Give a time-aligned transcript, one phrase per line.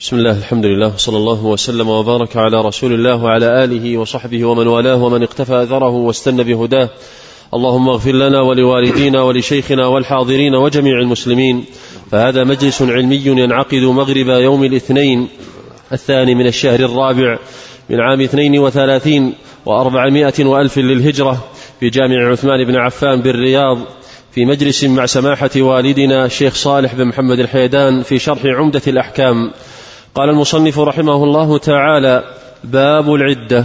[0.00, 4.66] بسم الله الحمد لله صلى الله وسلم وبارك على رسول الله وعلى آله وصحبه ومن
[4.66, 6.88] والاه ومن اقتفى أثره واستنى بهداه
[7.54, 11.64] اللهم اغفر لنا ولوالدينا ولشيخنا والحاضرين وجميع المسلمين
[12.10, 15.28] فهذا مجلس علمي ينعقد مغرب يوم الاثنين
[15.92, 17.38] الثاني من الشهر الرابع
[17.90, 19.34] من عام اثنين وثلاثين
[19.66, 21.44] وأربعمائة وألف للهجرة
[21.80, 23.78] في جامع عثمان بن عفان بالرياض
[24.32, 29.50] في مجلس مع سماحة والدنا الشيخ صالح بن محمد الحيدان في شرح عمدة الأحكام
[30.16, 32.24] قال المصنف رحمه الله تعالى
[32.64, 33.64] باب العدة.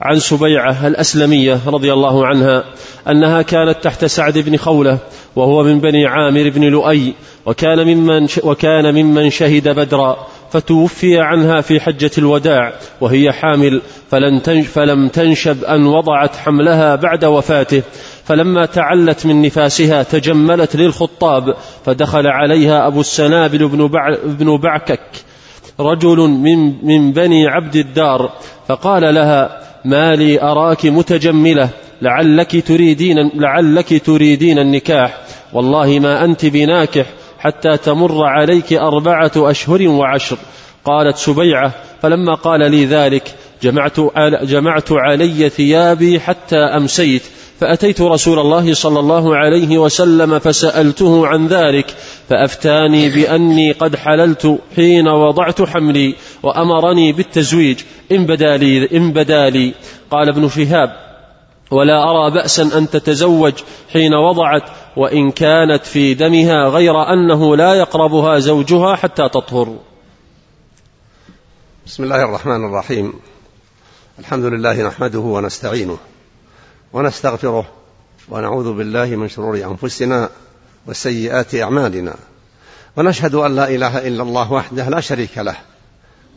[0.00, 2.64] عن سبيعة الأسلمية رضي الله عنها
[3.08, 4.98] أنها كانت تحت سعد بن خولة
[5.36, 7.14] وهو من بني عامر بن لؤي
[7.46, 15.08] وكان ممن وكان ممن شهد بدرا فتوفي عنها في حجة الوداع وهي حامل فلن فلم
[15.08, 17.82] تنشب أن وضعت حملها بعد وفاته.
[18.24, 25.00] فلما تعلت من نفاسها تجملت للخطاب فدخل عليها أبو السنابل بن, بع بن بعكك.
[25.80, 28.32] رجل من, من بني عبد الدار
[28.68, 31.68] فقال لها ما لي أراك متجملة
[32.02, 35.18] لعلك تريدين, لعلك تريدين النكاح
[35.52, 37.06] والله ما أنت بناكح
[37.38, 40.38] حتى تمر عليك أربعة أشهر وعشر.
[40.84, 41.72] قالت سبيعة
[42.02, 44.00] فلما قال لي ذلك جمعت,
[44.42, 47.22] جمعت علي ثيابي حتى أمسيت
[47.64, 51.96] فأتيت رسول الله صلى الله عليه وسلم فسألته عن ذلك
[52.28, 57.80] فأفتاني بأني قد حللت حين وضعت حملي وأمرني بالتزويج
[58.12, 59.74] إن بدا لي, إن بدا لي.
[60.10, 60.96] قال ابن شهاب
[61.70, 63.52] ولا أرى بأسا أن تتزوج
[63.92, 64.62] حين وضعت
[64.96, 69.76] وإن كانت في دمها غير أنه لا يقربها زوجها حتى تطهر.
[71.86, 73.12] بسم الله الرحمن الرحيم.
[74.18, 75.98] الحمد لله نحمده ونستعينه.
[76.94, 77.64] ونستغفره
[78.28, 80.28] ونعوذ بالله من شرور أنفسنا
[80.86, 82.14] وسيئات أعمالنا.
[82.96, 85.56] ونشهد أن لا إله إلا الله وحده لا شريك له.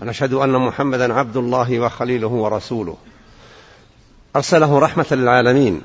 [0.02, 2.97] ونشهد أن محمدا عبد الله وخليله ورسوله.
[4.35, 5.81] أرسله رحمة للعالمين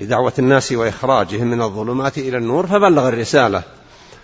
[0.00, 3.62] لدعوة الناس وإخراجهم من الظلمات إلى النور فبلغ الرسالة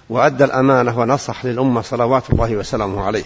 [0.08, 3.24] وأدى الأمانة ونصح للأمة صلوات الله وسلامه عليه.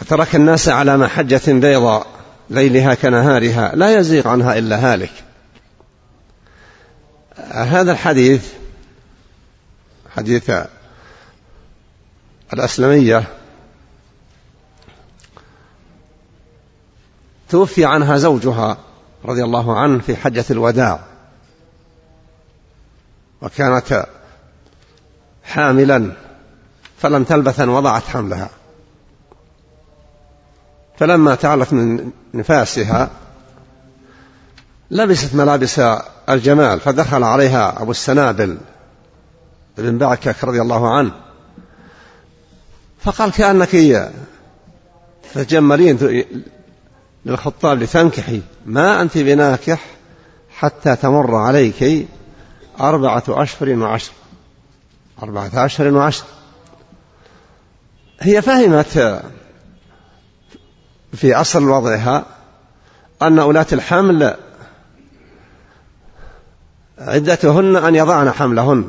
[0.00, 2.15] وترك الناس على محجة بيضاء.
[2.50, 5.12] ليلها كنهارها لا يزيغ عنها إلا هالك.
[7.50, 8.52] هذا الحديث
[10.16, 10.50] حديث
[12.52, 13.24] الأسلمية
[17.48, 18.78] توفي عنها زوجها
[19.24, 21.00] رضي الله عنه في حجة الوداع.
[23.42, 24.06] وكانت
[25.44, 26.12] حاملا
[26.98, 28.50] فلم تلبث أن وضعت حملها.
[30.98, 33.10] فلما تعلت من نفاسها
[34.90, 35.80] لبست ملابس
[36.28, 38.58] الجمال فدخل عليها أبو السنابل
[39.78, 41.12] بن بعكك رضي الله عنه.
[43.00, 44.10] فقال كأنك
[45.34, 46.24] تتجملين
[47.26, 49.80] للخطاب لتنكحي ما أنت بناكح
[50.58, 52.08] حتى تمر عليك
[52.80, 54.12] أربعة أشهر وعشر.
[55.22, 56.24] أربعة أشهر وعشر.
[58.20, 59.22] هي فهمت
[61.16, 62.24] في أصل وضعها
[63.22, 64.34] أن أولاة الحمل
[66.98, 68.88] عدتهن أن يضعن حملهن.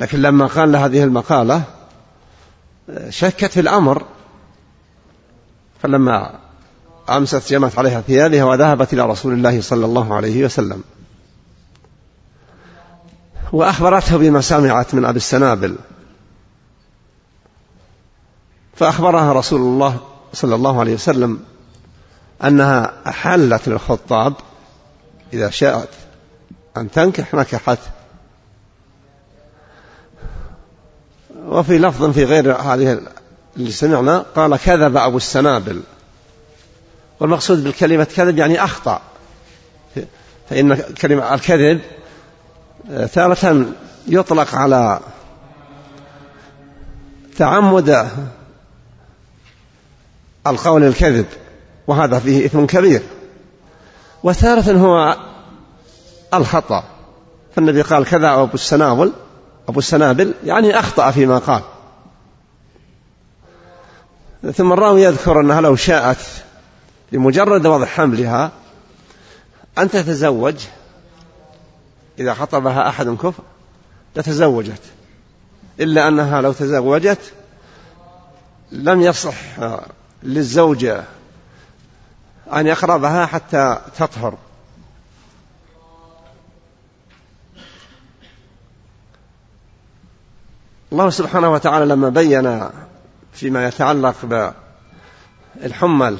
[0.00, 1.62] لكن لما قال هذه المقالة
[3.08, 4.04] شكت في الأمر.
[5.82, 6.38] فلما
[7.10, 10.82] أمست جمعت عليها ثيابها وذهبت إلى رسول الله صلى الله عليه وسلم.
[13.52, 15.76] وأخبرته بما سمعت من أبي السنابل.
[18.74, 20.00] فأخبرها رسول الله
[20.32, 21.40] صلى الله عليه وسلم
[22.44, 24.34] أنها أحلت للخطاب
[25.32, 25.88] إذا شاءت
[26.76, 27.78] أن تنكح نكحت.
[31.46, 33.00] وفي لفظ في غير هذه
[33.56, 35.82] اللي سمعنا قال كذب أبو السنابل.
[37.20, 39.00] والمقصود بالكلمة كذب يعني أخطأ.
[40.50, 41.80] فإن كلمة الكذب
[43.12, 43.66] تارة
[44.08, 45.00] يطلق على
[47.38, 48.08] تعمد
[50.46, 51.26] القول الكذب
[51.86, 53.02] وهذا فيه إثم كبير.
[54.22, 55.16] وثالثا هو
[56.34, 56.84] الخطأ.
[57.56, 59.12] فالنبي قال كذا أبو السنابل
[59.68, 61.62] أبو السنابل يعني أخطأ فيما قال.
[64.54, 66.18] ثم الراوي يذكر أنها لو شاءت
[67.12, 68.50] لمجرد وضع حملها
[69.78, 70.54] أن تتزوج
[72.18, 73.42] إذا خطبها أحد كفر
[74.16, 74.82] لتزوجت
[75.80, 77.32] إلا أنها لو تزوجت
[78.72, 79.36] لم يصح
[80.22, 81.04] للزوجة
[82.52, 84.38] أن يقربها حتى تطهر.
[90.92, 92.68] الله سبحانه وتعالى لما بين
[93.32, 94.46] فيما يتعلق
[95.54, 96.18] بالحمل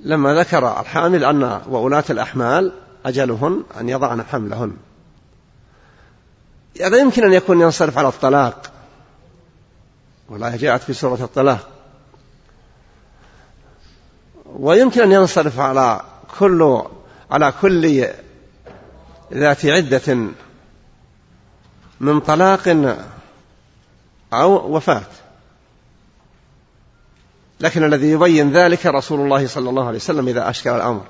[0.00, 2.72] لما ذكر الحامل أن وأولاة الأحمال
[3.06, 4.76] أجلهن أن يضعن حملهن.
[6.82, 8.77] هذا يمكن أن يكون ينصرف على الطلاق.
[10.28, 11.68] والله جاءت في سورة الطلاق.
[14.46, 16.00] ويمكن أن ينصرف على
[16.38, 16.82] كل
[17.30, 18.06] على كل
[19.32, 20.28] ذات عدة
[22.00, 22.96] من طلاق
[24.32, 25.02] أو وفاة.
[27.60, 31.06] لكن الذي يبين ذلك رسول الله صلى الله عليه وسلم إذا أشكل الأمر.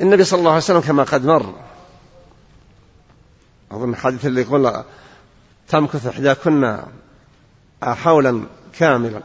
[0.00, 1.54] النبي صلى الله عليه وسلم كما قد مر
[3.70, 4.84] أظن الحديث اللي يقول
[5.68, 6.78] تمكث إحداكن
[7.82, 8.42] حولا
[8.78, 9.20] كاملا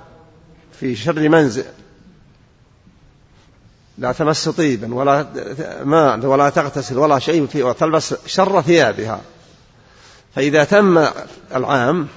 [0.80, 1.66] في شر منزل
[3.98, 5.28] لا تمس طيبا ولا
[5.84, 9.22] ماء ولا تغتسل ولا شيء فيه وتلبس شر ثيابها.
[10.36, 11.08] فإذا تم
[11.56, 12.08] العام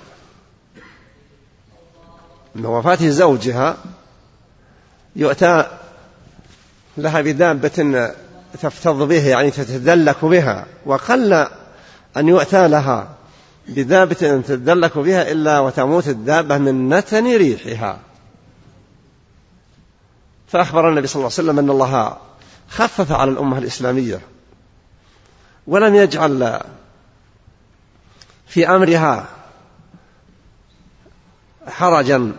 [2.55, 3.77] من وفاة زوجها
[5.17, 5.79] يؤتى
[6.97, 8.13] لها بدابة
[8.63, 11.33] تفتض به يعني تتدلك بها وقل
[12.17, 13.16] أن يؤتى لها
[13.69, 17.99] بدابة تتدلك بها إلا وتموت الدابة من نتن ريحها.
[20.49, 22.19] فأخبر النبي صلى الله عليه وسلم أن الله
[22.69, 24.21] خفف على الأمة الإسلامية
[25.67, 26.61] ولم يجعل
[28.47, 29.27] في أمرها
[31.69, 32.33] حرجا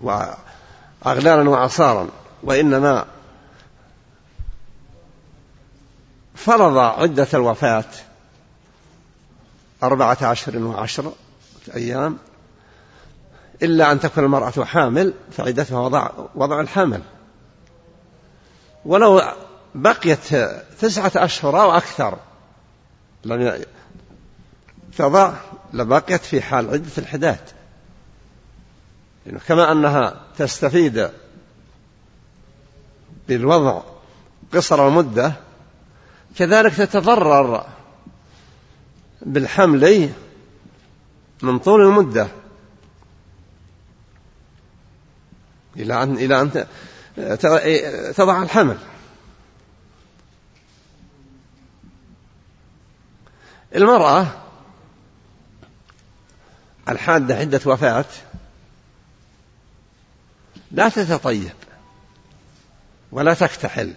[0.00, 2.08] وأغلالا وعصارا
[2.42, 3.04] وإنما
[6.34, 7.84] فرض عدة الوفاة
[9.82, 11.12] أربعة عشر وعشر
[11.74, 12.18] أيام
[13.62, 17.02] إلا أن تكون المرأة حامل فعدتها وضع, وضع الحمل.
[18.84, 19.22] ولو
[19.74, 20.34] بقيت
[20.80, 22.18] تسعة أشهر أو أكثر
[23.24, 23.64] لم
[24.98, 25.32] تضع
[25.72, 27.40] لبقيت في حال عدة الحداد.
[29.46, 31.10] كما أنها تستفيد
[33.28, 33.82] بالوضع
[34.54, 35.32] قصر المدة
[36.36, 37.66] كذلك تتضرر
[39.22, 40.10] بالحمل
[41.42, 42.28] من طول المدة.
[45.76, 46.66] إلى أن إلى أن
[48.16, 48.78] تضع الحمل.
[53.76, 54.26] المرأة
[56.88, 58.04] الحادة عدة وفاة
[60.70, 61.52] لا تتطيب
[63.12, 63.94] ولا تكتحل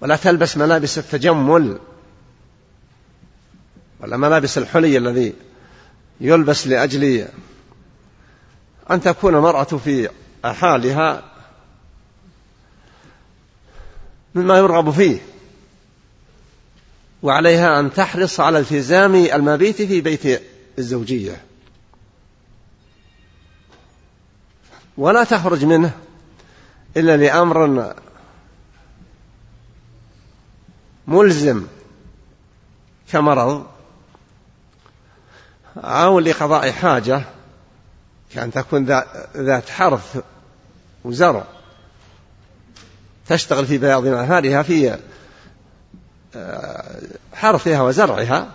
[0.00, 1.78] ولا تلبس ملابس التجمل
[4.00, 5.34] ولا ملابس الحلي الذي
[6.20, 7.28] يلبس لأجل
[8.90, 10.08] أن تكون المرأة في
[10.44, 11.22] حالها
[14.34, 15.18] مما يرغب فيه
[17.22, 20.42] وعليها أن تحرص على التزام المبيت في بيت
[20.78, 21.42] الزوجية.
[24.96, 25.92] ولا تخرج منه
[26.96, 27.94] إلا لأمر
[31.06, 31.66] ملزم
[33.12, 33.75] كمرض.
[35.76, 37.22] أو لقضاء حاجة
[38.34, 38.84] كأن تكون
[39.36, 40.18] ذات حرث
[41.04, 41.44] وزرع.
[43.28, 44.98] تشتغل في بياض نهارها في
[46.36, 47.00] آه،
[47.34, 48.48] حرثها وزرعها.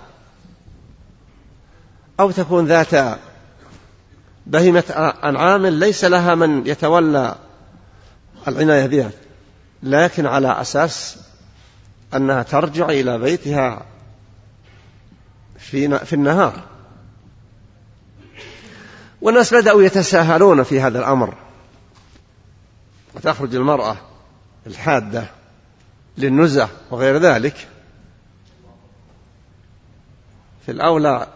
[2.20, 3.20] أو تكون ذات
[4.48, 7.36] بهيمة أنعام ليس لها من يتولى
[8.48, 9.12] العناية بها.
[9.84, 11.18] لكن على أساس
[12.14, 13.86] أنها ترجع إلى بيتها
[15.60, 16.71] في في النهار.
[19.22, 21.34] والناس بدأوا يتساهلون في هذا الأمر.
[23.16, 23.98] وتخرج المرأة
[24.68, 25.26] الحادة
[26.18, 27.68] للنزة وغير ذلك.
[30.66, 31.28] في الأولى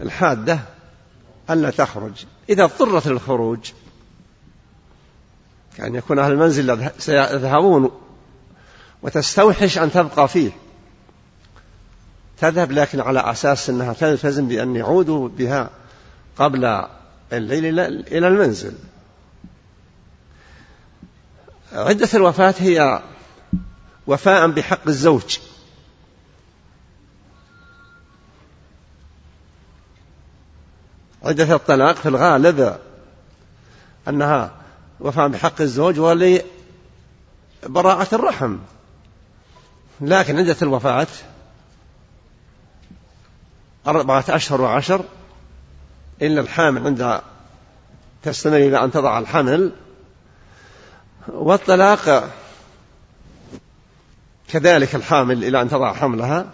[0.00, 0.58] للحادة
[1.50, 2.24] ألا تخرج.
[2.48, 3.72] إذا اضطرت للخروج
[5.76, 7.90] كأن يكون أهل المنزل سيذهبون
[9.02, 10.50] وتستوحش أن تبقى فيه.
[12.38, 15.70] تذهب لكن على أساس أنها تلتزم بأن يعودوا بها
[16.38, 16.84] قبل
[17.32, 18.74] الليل إلى المنزل.
[21.72, 23.02] عدة الوفاة هي
[24.06, 25.38] وفاء بحق الزوج.
[31.22, 32.78] عدة الطلاق في الغالب
[34.08, 34.52] أنها
[35.00, 36.44] وفاء بحق الزوج ولبراءة
[38.14, 38.58] الرحم.
[40.00, 41.06] لكن عدة الوفاة
[43.86, 45.04] أربعة أشهر وعشر
[46.22, 47.22] إلا الحامل عندها
[48.22, 49.72] تستمر إلى أن تضع الحمل
[51.28, 52.30] والطلاق
[54.48, 56.46] كذلك الحامل إلى أن تضع حملها.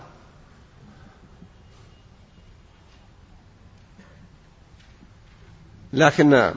[5.93, 6.55] لكن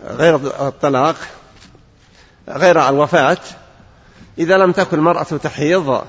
[0.00, 0.36] غير
[0.68, 1.16] الطلاق
[2.48, 3.38] غير الوفاة
[4.38, 6.04] إذا لم تكن المرأة تحيض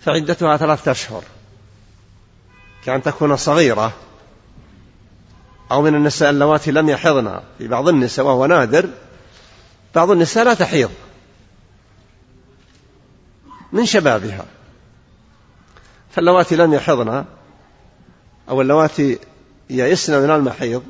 [0.00, 1.22] فعدتها ثلاثة أشهر
[2.84, 3.92] كأن تكون صغيرة.
[5.70, 8.88] أو من النساء اللواتي لم يحضن في بعض النساء وهو نادر
[9.94, 10.90] بعض النساء لا تحيض
[13.72, 14.46] من شبابها.
[16.10, 17.24] فاللواتي لم يحضن
[18.48, 19.18] أو اللواتي
[19.70, 20.82] يئسن من المحيض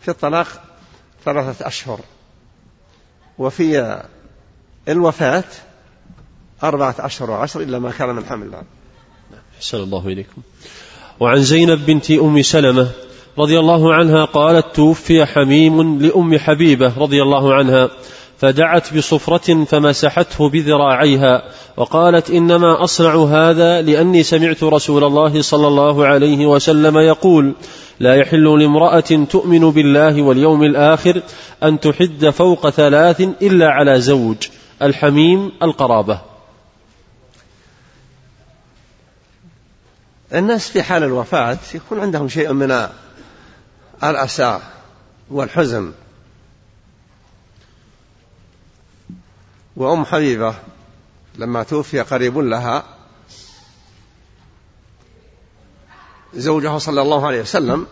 [0.00, 0.46] في الطلاق
[1.24, 2.00] ثلاثة أشهر.
[3.38, 4.02] وفي
[4.88, 5.44] الوفاة
[6.62, 8.62] أربعة أشهر وعشر إلا ما كان من حمل.
[9.58, 10.42] أحسن الله إليكم.
[11.20, 12.90] وعن زينب بنت أم سلمة
[13.38, 17.88] رضي الله عنها قالت توفي حميم لأم حبيبة رضي الله عنها
[18.38, 21.42] فدعت بصفرة فمسحته بذراعيها
[21.76, 27.54] وقالت إنما أصنع هذا لأني سمعت رسول الله صلى الله عليه وسلم يقول
[28.00, 31.22] لا يحل لامرأة تؤمن بالله واليوم الآخر
[31.62, 34.36] أن تحد فوق ثلاث إلا على زوج
[34.82, 36.20] الحميم القرابة.
[40.34, 42.88] الناس في حال الوفاة يكون عندهم شيء من
[44.04, 44.60] الأسى
[45.30, 45.92] والحزن
[49.76, 50.54] وأم حبيبة
[51.34, 52.84] لما توفي قريب لها
[56.34, 57.86] زوجها صلى الله عليه وسلم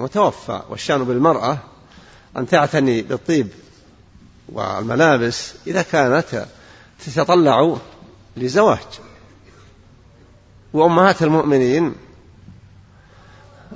[0.00, 1.58] متوفى والشأن بالمرأة
[2.36, 3.48] أن تعتني بالطيب
[4.48, 6.46] والملابس إذا كانت
[7.06, 7.76] تتطلع
[8.36, 8.78] لزواج.
[10.72, 11.94] وأمهات المؤمنين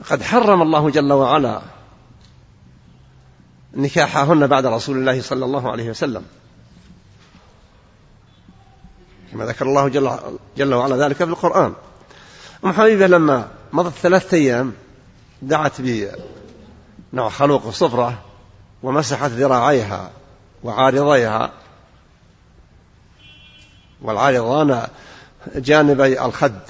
[0.09, 1.63] قد حرم الله جل وعلا
[3.75, 6.25] نكاحهن بعد رسول الله صلى الله عليه وسلم.
[9.33, 10.19] كما ذكر الله جل,
[10.57, 11.75] جل وعلا ذلك في القرآن.
[12.65, 14.73] أم حبيبة لما مضت ثلاثة أيام
[15.43, 18.23] دعت بنوع خلوق الصفرة
[18.83, 20.11] ومسحت ذراعيها
[20.65, 21.51] وعارضيها.
[24.03, 24.89] والعارضان
[25.57, 26.61] جانبي الخد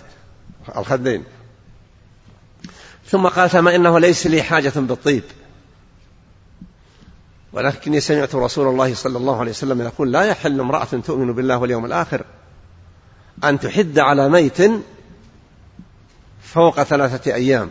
[0.76, 1.24] الخدين.
[3.10, 5.22] ثم قالت ما إنه ليس لي حاجة بالطيب.
[7.52, 11.84] ولكني سمعت رسول الله صلى الله عليه وسلم يقول لا يحل امرأة تؤمن بالله واليوم
[11.84, 12.24] الآخر
[13.44, 14.58] أن تحد على ميت
[16.42, 17.70] فوق ثلاثة أيام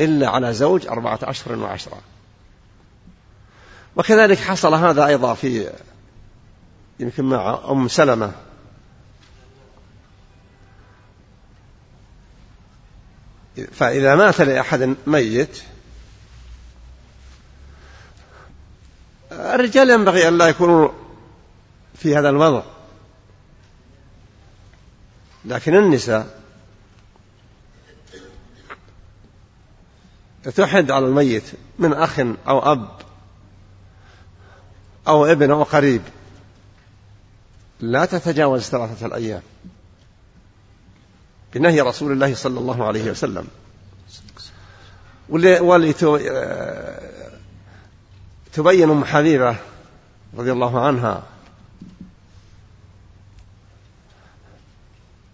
[0.00, 2.00] إلا على زوج أربعة أشهر وعشرة.
[3.96, 5.70] وكذلك حصل هذا أيضا في
[7.00, 8.32] يمكن مع أم سلمة
[13.72, 15.62] فإذا مات لأحد ميت
[19.32, 20.88] الرجال ينبغي أن لا يكونوا
[21.94, 22.62] في هذا الوضع.
[25.44, 26.40] لكن النساء
[30.54, 31.44] تحد على الميت
[31.78, 32.18] من أخ
[32.48, 32.88] أو أب
[35.08, 36.02] أو ابن أو قريب
[37.80, 39.42] لا تتجاوز ثلاثة الأيام.
[41.54, 43.46] بنهي رسول الله صلى الله عليه وسلم.
[48.52, 49.56] تبين أم حبيبة
[50.36, 51.22] رضي الله عنها.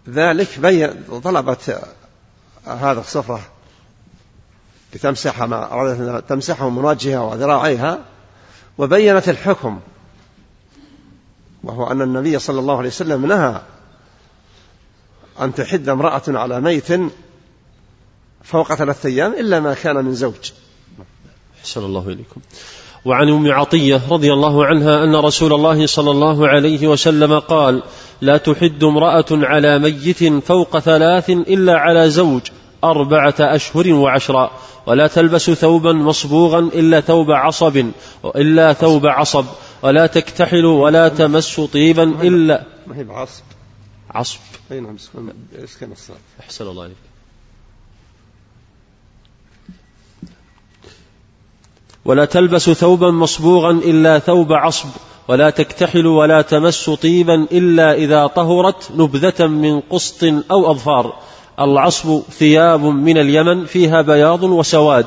[0.09, 1.81] ذلك بين طلبت
[2.65, 3.41] هذا الصفرة
[4.93, 7.99] لتمسح ما تمسحه من وجهها وذراعيها
[8.77, 9.79] وبينت الحكم
[11.63, 13.61] وهو أن النبي صلى الله عليه وسلم نهى
[15.41, 16.87] أن تحد امرأة على ميت
[18.43, 20.51] فوق ثلاثة أيام إلا ما كان من زوج.
[21.59, 22.41] أحسن الله إليكم.
[23.05, 27.83] وعن أم عطية رضي الله عنها أن رسول الله صلى الله عليه وسلم قال
[28.21, 32.41] لا تحد امرأة على ميت فوق ثلاث إلا على زوج
[32.83, 34.51] أربعة أشهر وعشرا
[34.85, 37.85] ولا تلبس ثوبا مصبوغا إلا ثوب عصب
[38.35, 39.45] إلا ثوب عصب
[39.83, 43.43] ولا تكتحل ولا تمس طيبا إلا ما هي بعصب؟
[44.15, 44.39] عصب.
[44.71, 44.95] أي نعم
[45.55, 46.95] اسكن الصاد أحسن الله عليك
[52.05, 54.89] ولا تلبس ثوبا مصبوغا إلا ثوب عصب
[55.27, 61.19] ولا تكتحل ولا تمس طيبا إلا إذا طهرت نبذة من قسط أو أظفار.
[61.59, 65.05] العصب ثياب من اليمن فيها بياض وسواد.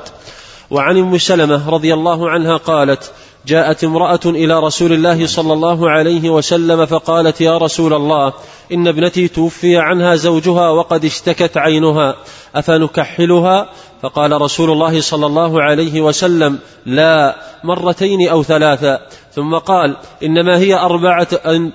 [0.71, 3.13] وعن أم سلمة رضي الله عنها قالت
[3.47, 8.33] جاءت امرأة إلى رسول الله صلى الله عليه وسلم فقالت يا رسول الله
[8.73, 12.17] إن ابنتي توفي عنها زوجها وقد اشتكت عينها
[12.55, 13.71] أفنكحلها؟
[14.05, 19.01] فقال رسول الله صلى الله عليه وسلم لا مرتين أو ثلاثا
[19.33, 21.29] ثم قال إنما هي أربعة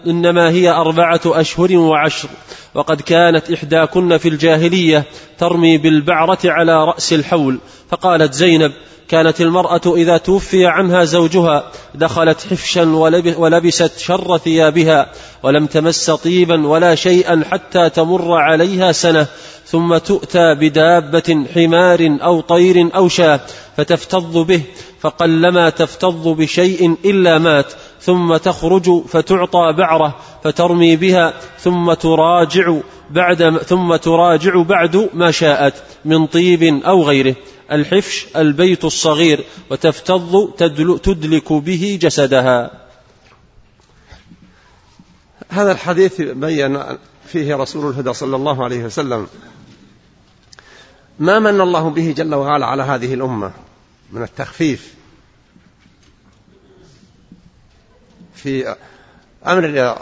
[0.08, 2.30] إنما هي أربعة أشهر وعشر.
[2.74, 5.06] وقد كانت إحداكن في الجاهلية
[5.38, 7.60] ترمي بالبعرة على رأس الحول.
[7.90, 8.72] فقالت زينب
[9.08, 12.96] كانت المرأة إذا توفي عنها زوجها دخلت حفشا
[13.38, 15.10] ولبست شر ثيابها
[15.44, 19.28] ولم تمس طيبا ولا شيئا حتى تمر عليها سنة.
[19.72, 23.42] ثم تؤتى بدابة حمار أو طير أو شاة
[23.78, 24.62] فتفتض به
[25.00, 32.74] فقلما تفتض بشيء إلا مات ثم تخرج فتعطى بعرة فترمي بها ثم تراجع
[33.10, 35.74] بعد ثم تراجع بعد ما شاءت
[36.06, 37.36] من طيب أو غيره.
[37.72, 40.54] الحفش البيت الصغير وتفتض
[41.04, 42.72] تدلك به جسدها.
[45.50, 46.84] هذا الحديث بين
[47.28, 49.28] فيه رسول الهدى صلى الله عليه وسلم.
[51.20, 53.52] ما من الله به جل وعلا على هذه الأمة؟
[54.12, 54.96] من التخفيف.
[58.36, 58.76] في
[59.48, 59.96] أمر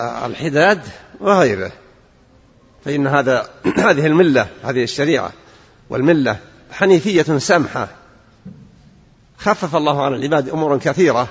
[0.00, 0.82] الحداد
[1.20, 1.72] وغيره.
[2.84, 3.50] فإن هذا
[3.86, 5.32] هذه الملة هذه الشريعة
[5.90, 6.38] والملة
[6.70, 7.88] حنيفية سمحة.
[9.38, 11.28] خفف الله على العباد أمورا كثيرة.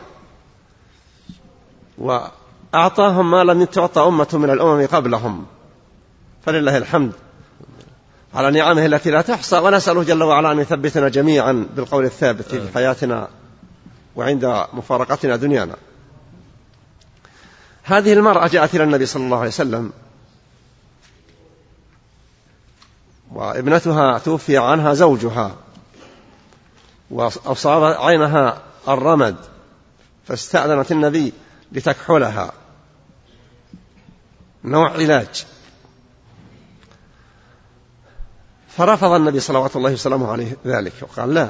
[1.97, 5.45] وأعطاهم ما لم تعطى أمة من الأمم قبلهم.
[6.45, 7.13] فلله الحمد.
[8.33, 13.27] على نعمه التي لا تحصى ونسأله جل وعلا أن يثبتنا جميعا بالقول الثابت في حياتنا
[14.15, 15.75] وعند مفارقتنا دنيانا.
[17.83, 19.91] هذه المرأة جاءت إلى النبي صلى الله عليه وسلم
[23.31, 25.55] وابنتها توفي عنها زوجها
[27.11, 29.35] وأصاب عينها الرمد
[30.27, 31.33] فاستأذنت النبي
[31.71, 32.51] لتكحلها.
[34.63, 35.45] نوع علاج.
[38.77, 41.49] فرفض النبي صلوات الله وسلامه عليه ذلك وقال لا.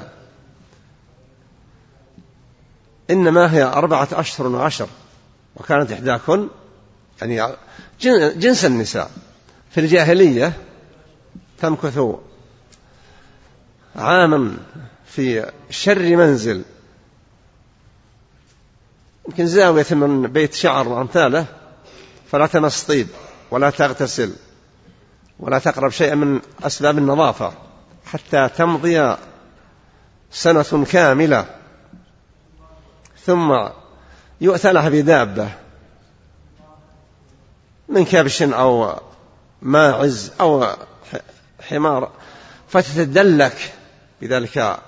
[3.09, 4.87] إنما هي أربعة أشهر وعشر
[5.55, 6.47] وكانت إحداكن
[7.21, 7.55] يعني
[8.35, 9.11] جنس النساء.
[9.71, 10.53] في الجاهلية
[11.61, 11.99] تمكث
[13.95, 14.57] عاما
[15.05, 16.63] في شر منزل.
[19.27, 21.45] يمكن زاوية من بيت شعر وأمثاله
[22.31, 23.07] فلا تمس طيب
[23.51, 24.33] ولا تغتسل.
[25.43, 27.53] ولا تقرب شيئا من أسباب النظافة
[28.05, 29.15] حتى تمضي
[30.31, 31.45] سنة كاملة.
[33.25, 33.69] ثم
[34.41, 35.49] يؤتى لها بدابة
[37.89, 38.99] من كبش أو
[39.61, 40.67] ماعز أو
[41.69, 42.11] حمار
[42.67, 43.73] فتتدلك
[44.21, 44.79] بذلك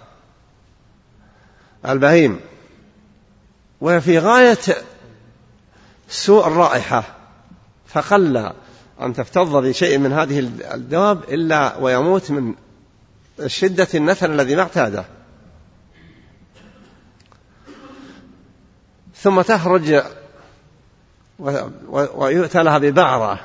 [1.86, 2.40] البهيم.
[3.82, 4.58] وهي في غاية
[6.10, 7.04] سوء الرائحة
[7.88, 8.52] فقل
[9.02, 10.40] أن تفتض بشيء من هذه
[10.74, 12.54] الدواب إلا ويموت من
[13.48, 15.06] شدة النثر الذي ما اعتاده.
[19.16, 20.04] ثم تخرج
[21.90, 23.40] ويؤتى لها ببعرة.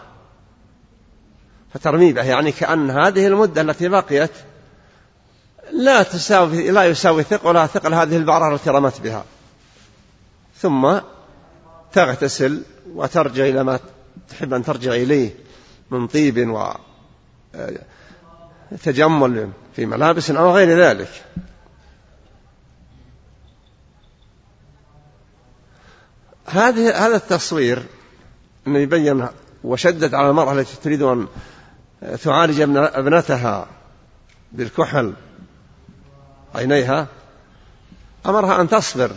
[1.74, 4.30] فترمي به يعني كأن هذه المدة التي بقيت
[5.72, 9.24] لا تساوي لا يساوي ثقلها ثقل هذه البعرة التي رمت بها.
[10.56, 10.98] ثم
[11.92, 12.62] تغتسل
[12.94, 13.78] وترجع إلى ما
[14.28, 15.34] تحب أن ترجع إليه
[15.90, 16.68] من طيب
[18.72, 21.24] وتجمل في ملابس أو غير ذلك.
[26.46, 27.86] هذه هذا التصوير
[28.66, 29.28] أنه يبين
[29.64, 31.28] وشدد على المرأة التي تريد أن
[32.22, 33.66] تعالج ابنتها
[34.52, 35.12] بالكحل
[36.54, 37.06] عينيها
[38.26, 39.12] أمرها أن تصبر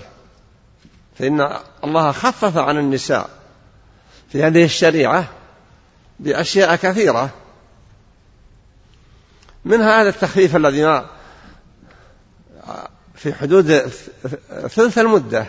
[1.15, 3.42] فإن الله خفف عن النساء.
[4.33, 5.29] في هذه الشريعة
[6.19, 7.29] بأشياء كثيرة.
[9.65, 11.05] منها هذا التخفيف الذي
[13.15, 13.77] في حدود
[14.67, 15.45] ثلث المدة.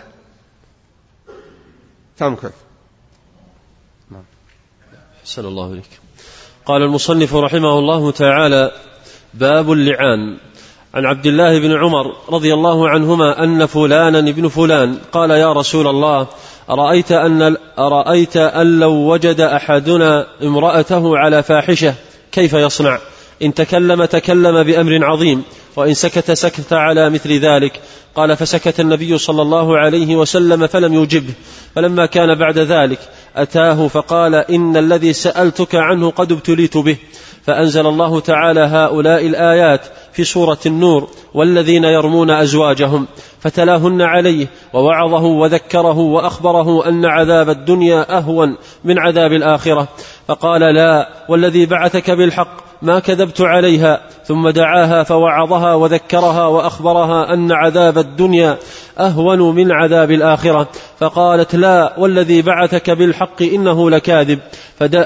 [2.17, 2.53] تمكث.
[4.11, 4.25] نعم.
[5.23, 6.01] حسن الله إليك.
[6.67, 8.73] قال المصنف رحمه الله تعالى
[9.35, 10.39] باب اللعان.
[10.95, 15.87] عن عبد الله بن عمر رضي الله عنهما أن فلانا ابن فلان قال يا رسول
[15.87, 16.27] الله
[16.71, 21.95] أرأيت أن أرأيت أن لو وجد أحدنا امرأته على فاحشة
[22.33, 22.99] كيف يصنع؟
[23.43, 25.43] إن تكلم تكلم بأمر عظيم
[25.77, 27.81] وإن سكت سكت على مثل ذلك
[28.15, 31.35] قال فسكت النبي صلى الله عليه وسلم فلم يجبه
[31.75, 32.99] فلما كان بعد ذلك
[33.37, 36.97] أتاه فقال إن الذي سألتك عنه قد ابتليت به
[37.45, 43.07] فأنزل الله تعالى هؤلاء الآيات في سورة النور والذين يرمون أزواجهم
[43.41, 49.89] فتلاهن عليه ووعظه وذكره وأخبره أن عذاب الدنيا أهون من عذاب الآخرة.
[50.29, 57.99] فقال لا والذي بعثك بالحق ما كذبت عليها ثم دعاها فوعظها وذكرها وأخبرها أن عذاب
[57.99, 58.59] الدنيا
[58.99, 60.69] أهون من عذاب الآخرة.
[61.01, 64.39] فقالت لا والذي بعثك بالحق إنه لكاذب.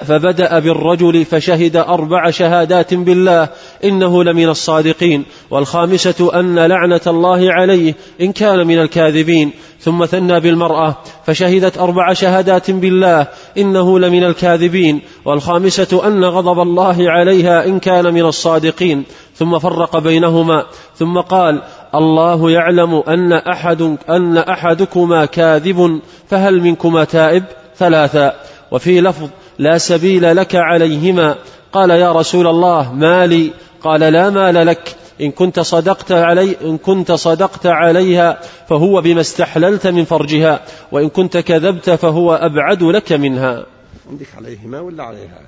[0.04, 3.48] فبدأ بالرجل فشهد أربع شهادات بالله
[3.84, 5.24] إنه لمن الصادقين.
[5.50, 9.52] والخامسة أن لعنة الله عليه إن كان من الكاذبين.
[9.80, 13.26] ثم ثنى بالمرأة فشهدت أربع شهادات بالله
[13.58, 20.64] إنه لمن الكاذبين والخامسة أن غضب الله عليها إن كان من الصادقين ثم فرق بينهما
[20.96, 21.62] ثم قال
[21.94, 27.44] الله يعلم أن أحد أن أحدكما كاذب فهل منكما تائب؟
[27.76, 28.34] ثلاثا
[28.70, 31.34] وفي لفظ لا سبيل لك عليهما.
[31.72, 33.50] قال يا رسول الله مالي
[33.84, 34.96] قال لا مال لك.
[35.20, 41.36] إن كنت صدقت علي إن كنت صدقت عليها فهو بما استحللت من فرجها وإن كنت
[41.36, 43.66] كذبت فهو أبعد لك منها.
[44.10, 45.40] عندك عليهما ولا عليها؟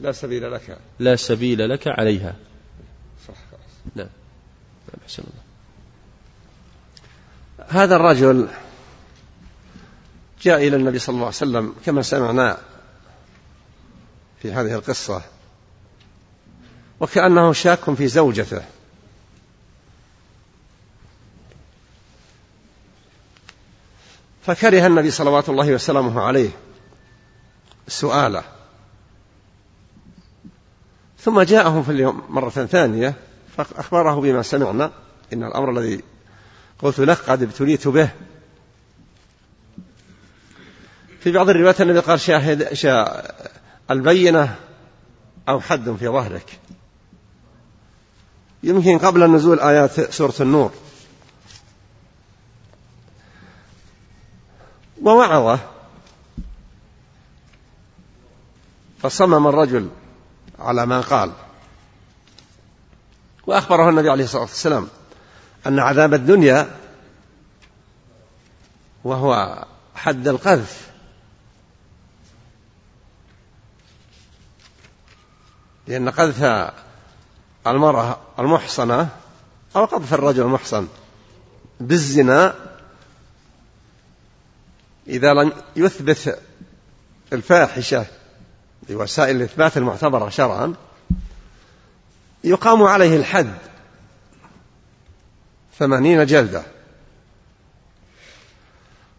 [0.00, 0.78] لا سبيل لك.
[0.98, 2.34] لا سبيل لك عليها.
[3.28, 3.34] صح.
[3.94, 4.08] نعم.
[5.04, 5.50] أحسن الله.
[7.68, 8.48] هذا الرجل
[10.42, 12.58] جاء إلى النبي صلى الله عليه وسلم كما سمعنا
[14.42, 15.22] في هذه القصة.
[17.00, 18.62] وكأنه شاك في زوجته.
[24.42, 26.50] فكره النبي صلوات الله وسلامه عليه
[27.88, 28.42] سؤاله.
[31.18, 33.14] ثم جاءه في اليوم مرة ثانية
[33.56, 34.92] فأخبره بما سمعنا
[35.32, 36.02] إن الأمر الذي
[36.78, 38.10] قلت لك قد ابتليت به.
[41.20, 43.22] في بعض الروايات النبي قال شاهد شا
[43.90, 44.56] البينة
[45.48, 46.58] أو حد في ظهرك.
[48.62, 50.72] يمكن قبل نزول آيات سورة النور.
[55.02, 55.60] ووعظه
[59.02, 59.90] فصمم الرجل
[60.58, 61.32] على ما قال.
[63.46, 64.88] وأخبره النبي عليه الصلاة والسلام
[65.66, 66.76] أن عذاب الدنيا
[69.04, 70.90] وهو حد القذف.
[75.86, 76.42] لأن قذف
[77.66, 79.08] المرأة المحصنة
[79.76, 80.88] أو قذف الرجل المحصن
[81.80, 82.54] بالزنا
[85.06, 86.38] إذا لم يثبت
[87.32, 88.06] الفاحشة
[88.88, 90.74] بوسائل الإثبات المعتبرة شرعا
[92.44, 93.54] يقام عليه الحد
[95.78, 96.62] ثمانين جلدة.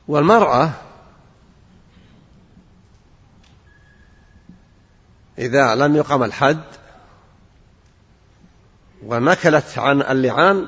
[0.07, 0.71] والمرأة
[5.37, 6.63] إذا لم يقم الحد
[9.11, 10.67] ونكلت عن اللعان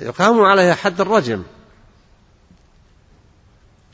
[0.00, 1.42] يقام عليها حد الرجم.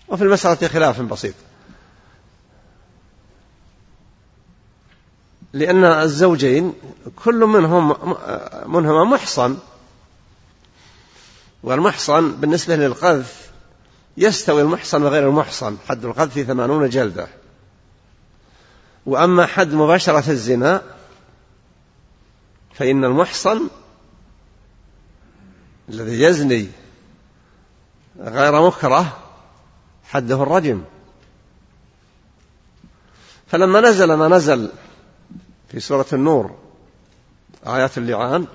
[0.09, 1.35] وفي المسألة خلاف بسيط.
[5.53, 6.75] لأن الزوجين
[7.25, 7.89] كل منهم
[8.67, 9.57] منهما محصن.
[11.63, 13.51] والمحصن بالنسبة للقذف
[14.17, 15.77] يستوي المحصن وغير المحصن.
[15.89, 17.29] حد القذف ثمانون جلدة.
[19.07, 20.83] وأما حد مباشرة الزنا
[22.75, 23.69] فإن المحصن
[25.89, 26.69] الذي يزني
[28.19, 29.19] غير مكره
[30.05, 30.85] حده الرجم.
[33.47, 34.73] فلما نزل ما نزل
[35.69, 36.57] في سورة النور
[37.67, 38.47] آيات اللعان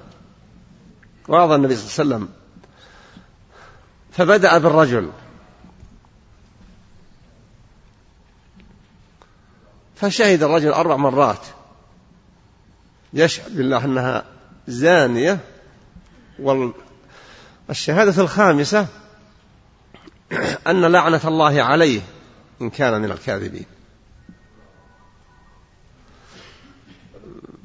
[1.28, 2.36] وعظ النبي صلى الله عليه وسلم
[4.12, 5.12] فبدأ بالرجل.
[9.96, 11.46] فشهد الرجل أربع مرات.
[13.14, 14.24] يشهد بالله أنها
[14.68, 15.40] زانية
[16.40, 18.88] والشهادة الخامسة
[20.68, 22.02] أن لعنة الله عليه
[22.62, 23.66] إن كان من الكاذبين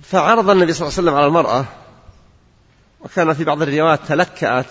[0.02, 1.64] فعرض النبي صلى الله عليه وسلم على المرأة
[3.00, 4.66] وكان في بعض الروايات تلكأت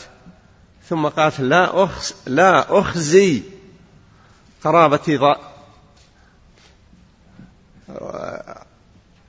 [0.90, 3.44] ثم قالت لا أخز لا أخزي
[4.64, 5.36] قرابتي.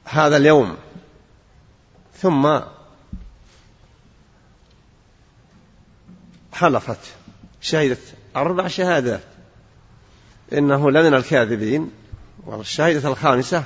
[0.05, 0.77] هذا اليوم
[2.19, 2.61] ثم
[6.53, 6.99] حلفت
[7.61, 9.23] شهدت أربع شهادات.
[10.53, 11.91] إنه لمن الكاذبين.
[12.47, 13.65] والشهادة الخامسة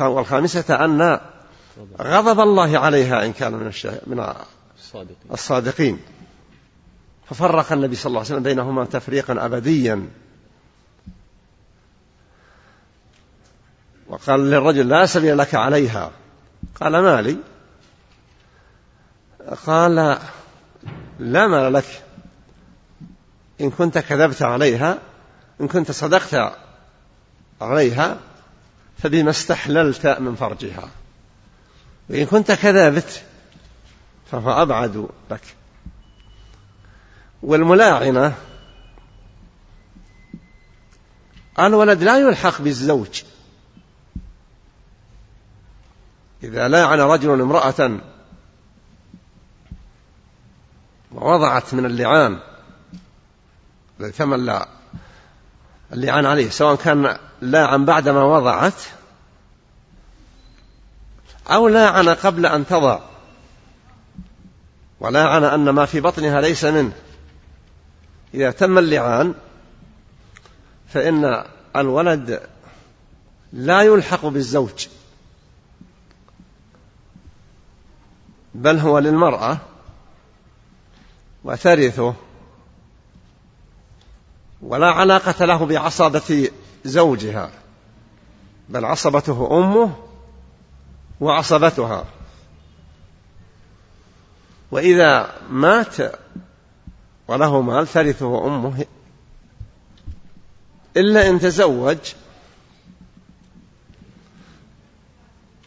[0.00, 1.20] والخامسة أن
[2.00, 3.72] غضب الله عليها إن كان من
[4.06, 4.34] من
[5.32, 6.00] الصادقين.
[7.30, 10.08] ففرق النبي صلى الله عليه وسلم بينهما تفريقا أبديا.
[14.08, 16.10] وقال للرجل لا سبيل لك عليها.
[16.80, 17.36] قال ما لي؟
[19.66, 20.18] قال
[21.18, 22.02] لا مال لك.
[23.60, 24.98] إن كنت كذبت عليها
[25.60, 26.56] إن كنت صدقت
[27.60, 28.18] عليها
[28.98, 30.88] فبما استحللت من فرجها.
[32.10, 33.22] وإن كنت كذبت
[34.30, 35.42] فهو أبعد لك.
[37.42, 38.34] والملاعنة
[41.58, 43.22] الولد لا يلحق بالزوج.
[46.42, 47.98] إذا لاعن رجل امرأة
[51.12, 52.38] ووضعت من اللعان
[54.00, 54.64] الذي ثمن
[55.92, 58.82] اللعان عليه سواء كان لاعن بعدما وضعت
[61.50, 63.00] أو لاعن قبل أن تضع
[65.00, 66.92] ولاعن أن ما في بطنها ليس منه.
[68.34, 69.34] إذا تم اللعان
[70.88, 71.44] فإن
[71.76, 72.42] الولد
[73.52, 74.86] لا يلحق بالزوج.
[78.54, 79.58] بل هو للمرأة
[81.44, 82.14] وترثه
[84.62, 86.50] ولا علاقة له بعصبة
[86.84, 87.50] زوجها
[88.68, 89.96] بل عصبته أمه
[91.20, 92.04] وعصبتها.
[94.70, 95.96] وإذا مات
[97.28, 98.86] وله مال ترثه أمه
[100.96, 101.98] إلا إن تزوج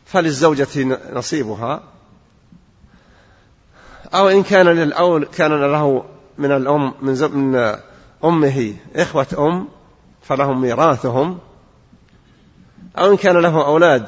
[0.05, 1.94] فللزوجة نصيبها.
[4.15, 6.05] أو إن كان للأول كان له
[6.37, 7.75] من الأم من, من
[8.23, 9.67] أمه إخوة أم
[10.21, 11.39] فلهم ميراثهم.
[12.97, 14.05] أو إن كان له أولاد.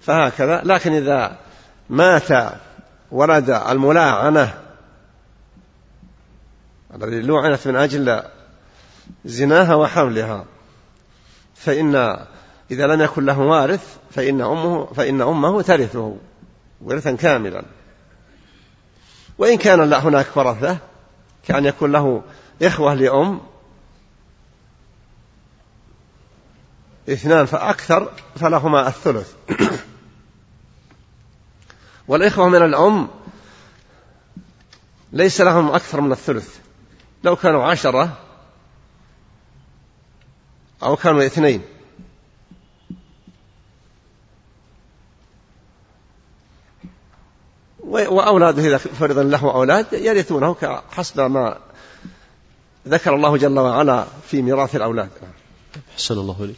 [0.00, 0.62] فهكذا.
[0.64, 1.38] لكن إذا
[1.90, 2.52] مات
[3.10, 4.54] ولد الملاعنة
[6.94, 8.22] الذي لعنت من أجل
[9.24, 10.44] زناها وحملها
[11.54, 11.94] فإن
[12.70, 16.16] إذا لم يكن له وارث فإن أمه فإن أمه ترثه.
[16.80, 17.64] ورثا كاملا.
[19.38, 20.78] وإن كان لا هناك ورثة
[21.48, 22.22] كأن يكون له
[22.62, 23.40] إخوة لأم
[27.08, 29.34] اثنان فأكثر فلهما الثلث.
[32.08, 33.08] والإخوة من الأم
[35.12, 36.58] ليس لهم أكثر من الثلث.
[37.24, 38.16] لو كانوا عشرة
[40.82, 41.77] أو كانوا اثنين.
[47.88, 50.56] وأولاده إذا فرض له أولاد يرثونه
[50.90, 51.56] حسب ما
[52.88, 55.08] ذكر الله جل وعلا في ميراث الأولاد.
[55.94, 56.56] أحسن الله إليك.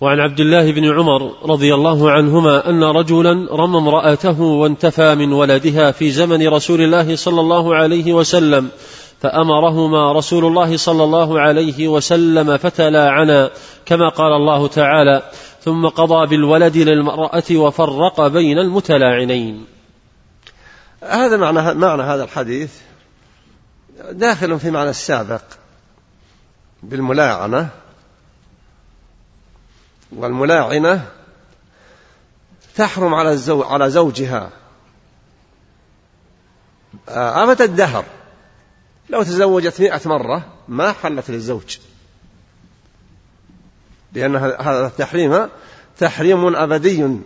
[0.00, 5.90] وعن عبد الله بن عمر رضي الله عنهما أن رجلا رمى امرأته وانتفى من ولدها
[5.90, 8.68] في زمن رسول الله صلى الله عليه وسلم
[9.20, 13.50] فأمرهما رسول الله صلى الله عليه وسلم فتلاعنا
[13.86, 15.22] كما قال الله تعالى
[15.60, 19.77] ثم قضى بالولد للمرأة وفرق بين المتلاعنين.
[21.02, 22.72] هذا معنى معنى هذا الحديث
[24.10, 25.42] داخل في معنى السابق
[26.82, 27.68] بالملاعنة
[30.12, 31.06] والملاعنة
[32.76, 34.50] تحرم على الزوج على زوجها.
[37.08, 38.04] آه، أبد الدهر.
[39.10, 41.78] لو تزوجت مئة مرة ما حلت للزوج.
[44.12, 45.48] لأن هذا التحريم
[45.98, 47.18] تحريم أبدي.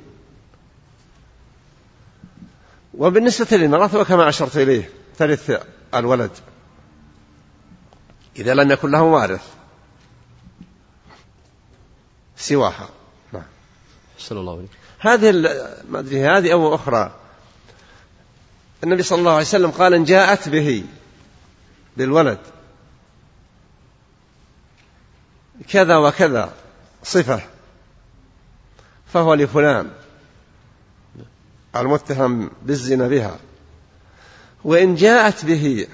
[2.94, 5.62] وبالنسبة للمرأة فكما أشرت إليه ترث
[5.94, 6.31] الولد.
[8.37, 9.48] إذا لم يكن له وارث.
[12.37, 12.88] سواها.
[13.33, 13.42] نعم.
[14.18, 15.33] صلى الله عليه هذه
[15.88, 17.12] ما أدري هذه أو أخرى.
[18.85, 20.85] النبي صلى الله عليه وسلم قال إن جاءت به
[21.96, 22.38] بالولد
[25.68, 26.52] كذا وكذا
[27.02, 27.40] صفة
[29.12, 29.90] فهو لفلان.
[31.77, 33.39] المتهم بالزنا بها.
[34.65, 35.87] وإن جاءت به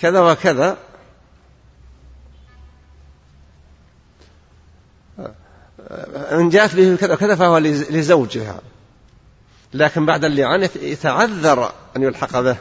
[0.00, 0.76] كذا وكذا
[6.32, 8.60] إن جاءت به كذا وكذا فهو لزوجها.
[9.74, 12.56] لكن بعد اللعان يتعذر أن يلحق به.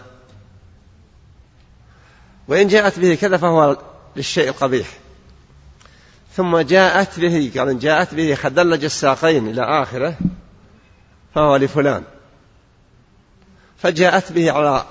[2.47, 3.77] وإن جاءت به كذا فهو
[4.15, 4.87] للشيء القبيح.
[6.35, 10.17] ثم جاءت به قال جاءت به خدلج الساقين إلى آخره
[11.35, 12.03] فهو لفلان.
[13.81, 14.85] فجاءت به على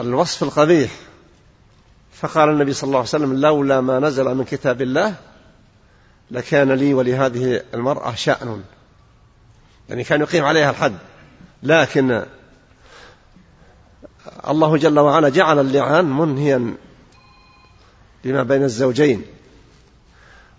[0.00, 0.90] الوصف القبيح.
[2.12, 5.14] فقال النبي صلى الله عليه وسلم لولا ما نزل من كتاب الله
[6.30, 8.62] لكان لي ولهذه المرأة شأن.
[9.88, 10.96] يعني كان يقيم عليها الحد.
[11.62, 12.24] لكن
[14.48, 16.74] الله جل وعلا جعل اللعان منهيا
[18.24, 19.24] لما بين الزوجين.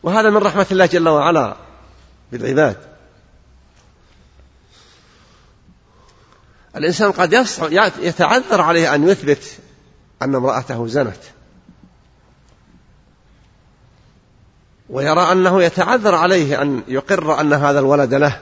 [0.04, 1.56] وهذا من رحمة الله جل وعلا
[2.32, 2.93] بالعباد.
[6.76, 7.34] الإنسان قد
[8.00, 9.60] يتعذر عليه أن يثبت
[10.22, 11.20] أن امرأته زنت.
[14.90, 18.40] ويرى أنه يتعذر عليه أن يقر أن هذا الولد له.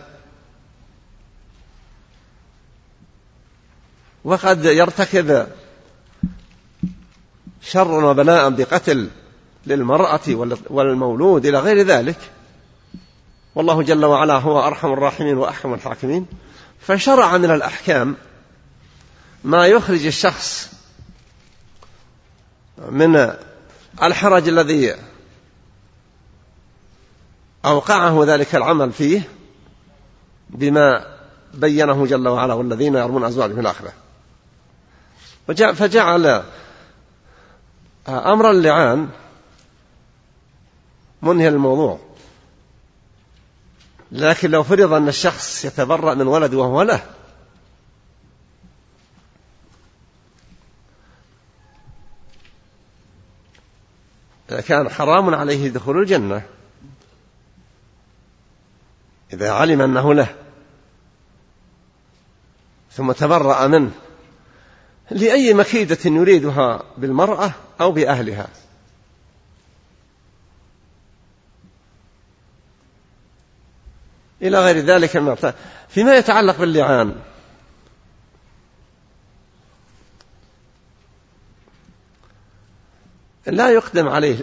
[4.23, 5.47] وقد يرتكب
[7.61, 9.09] شر وبلاء بقتل
[9.67, 12.17] للمرأة والمولود إلى غير ذلك.
[13.55, 16.25] والله جل وعلا هو أرحم الراحمين وأحكم الحاكمين.
[16.81, 18.15] فشرع من الأحكام
[19.43, 20.71] ما يخرج الشخص
[22.89, 23.33] من
[24.03, 24.95] الحرج الذي
[27.65, 29.21] أوقعه ذلك العمل فيه
[30.49, 31.17] بما
[31.53, 33.93] بينه جل وعلا والذين يرمون أزواجهم في الآخرة.
[35.73, 36.43] فجعل
[38.07, 39.09] أمر اللعان
[41.21, 41.99] منهي الموضوع.
[44.11, 47.03] لكن لو فرض أن الشخص يتبرأ من ولد وهو له.
[54.67, 56.41] كان حرام عليه دخول الجنة.
[59.33, 60.35] إذا علم أنه له.
[62.91, 63.91] ثم تبرأ منه.
[65.11, 68.47] لأي مكيدة يريدها بالمرأة أو بأهلها.
[74.41, 75.35] إلى غير ذلك من
[75.89, 77.15] فيما يتعلق باللعان.
[83.47, 84.39] لا يقدم عليه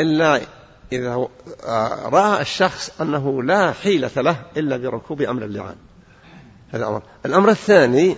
[0.00, 0.40] إلا
[0.92, 1.28] إذا
[2.04, 5.76] رأى الشخص أنه لا حيلة له إلا بركوب أمر اللعان.
[6.72, 7.02] هذا أمر.
[7.26, 8.16] الأمر الثاني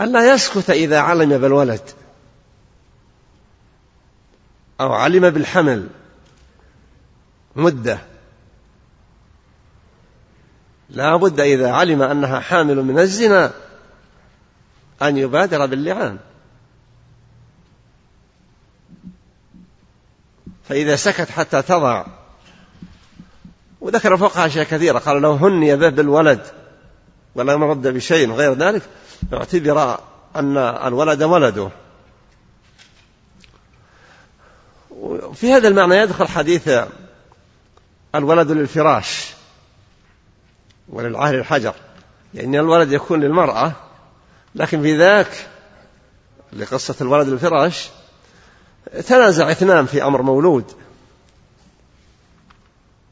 [0.00, 1.90] ألا يسكت إذا علم بالولد
[4.80, 5.88] أو علم بالحمل
[7.56, 7.98] مدة.
[10.90, 13.52] لا بد إذا علم أنها حامل من الزنا
[15.02, 16.18] أن يبادر باللعان.
[20.68, 22.06] فإذا سكت حتى تضع
[23.80, 26.46] وذكر فوقها أشياء كثيرة قال لو هني به بالولد
[27.34, 28.82] ولا مرد بشيء غير ذلك
[29.32, 29.98] اعتبر
[30.36, 31.70] أن الولد ولده.
[35.34, 36.70] في هذا المعنى يدخل حديث
[38.14, 39.33] الولد للفراش.
[40.88, 41.74] وللعهر الحجر.
[42.34, 43.72] يعني الولد يكون للمرأة
[44.54, 45.46] لكن في ذاك
[46.52, 47.88] لقصة الولد للفراش
[49.06, 50.64] تنازع اثنان في أمر مولود.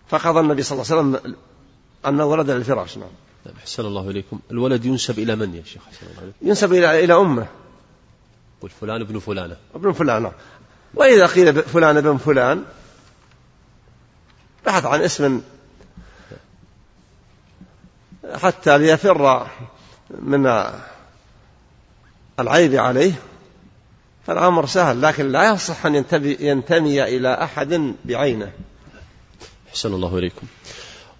[0.08, 1.36] فقضى النبي صلى الله عليه وسلم
[2.04, 3.08] أن الولد للفراش نعم.
[3.46, 4.40] نعم أحسن الله إليكم.
[4.50, 7.46] الولد ينسب إلى من يا شيخ؟ حسن الله عليكم ينسب إلى إلى أمه.
[8.60, 9.56] قل فلان ابن فلانة.
[9.74, 10.32] ابن فلانة
[10.94, 12.64] وإذا قيل فلان ابن فلان
[14.66, 15.42] بحث عن اسم
[18.34, 19.46] حتى ليفر
[20.22, 20.64] من
[22.40, 23.12] العيب عليه
[24.26, 26.04] فالأمر سهل لكن لا يصح أن
[26.40, 28.50] ينتمي إلى أحد بعينه.
[29.70, 30.46] أحسن الله إليكم.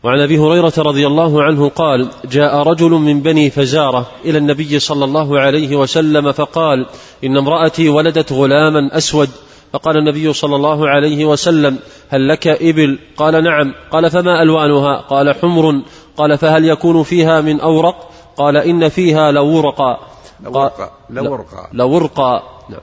[0.03, 5.05] وعن أبي هريرة رضي الله عنه قال جاء رجل من بني فزارة إلى النبي صلى
[5.05, 6.87] الله عليه وسلم فقال
[7.25, 9.31] إن امرأتي ولدت غلاما أسود.
[9.73, 11.79] فقال النبي صلى الله عليه وسلم
[12.11, 13.75] هل لك إبل؟ قال نعم.
[13.91, 15.83] قال فما ألوانها؟ قال حمر.
[16.17, 20.01] قال فهل يكون فيها من أورق؟ قال إن فيها لورقا.
[20.45, 21.69] لورقا لورقا.
[21.73, 22.43] لورقا.
[22.69, 22.81] نعم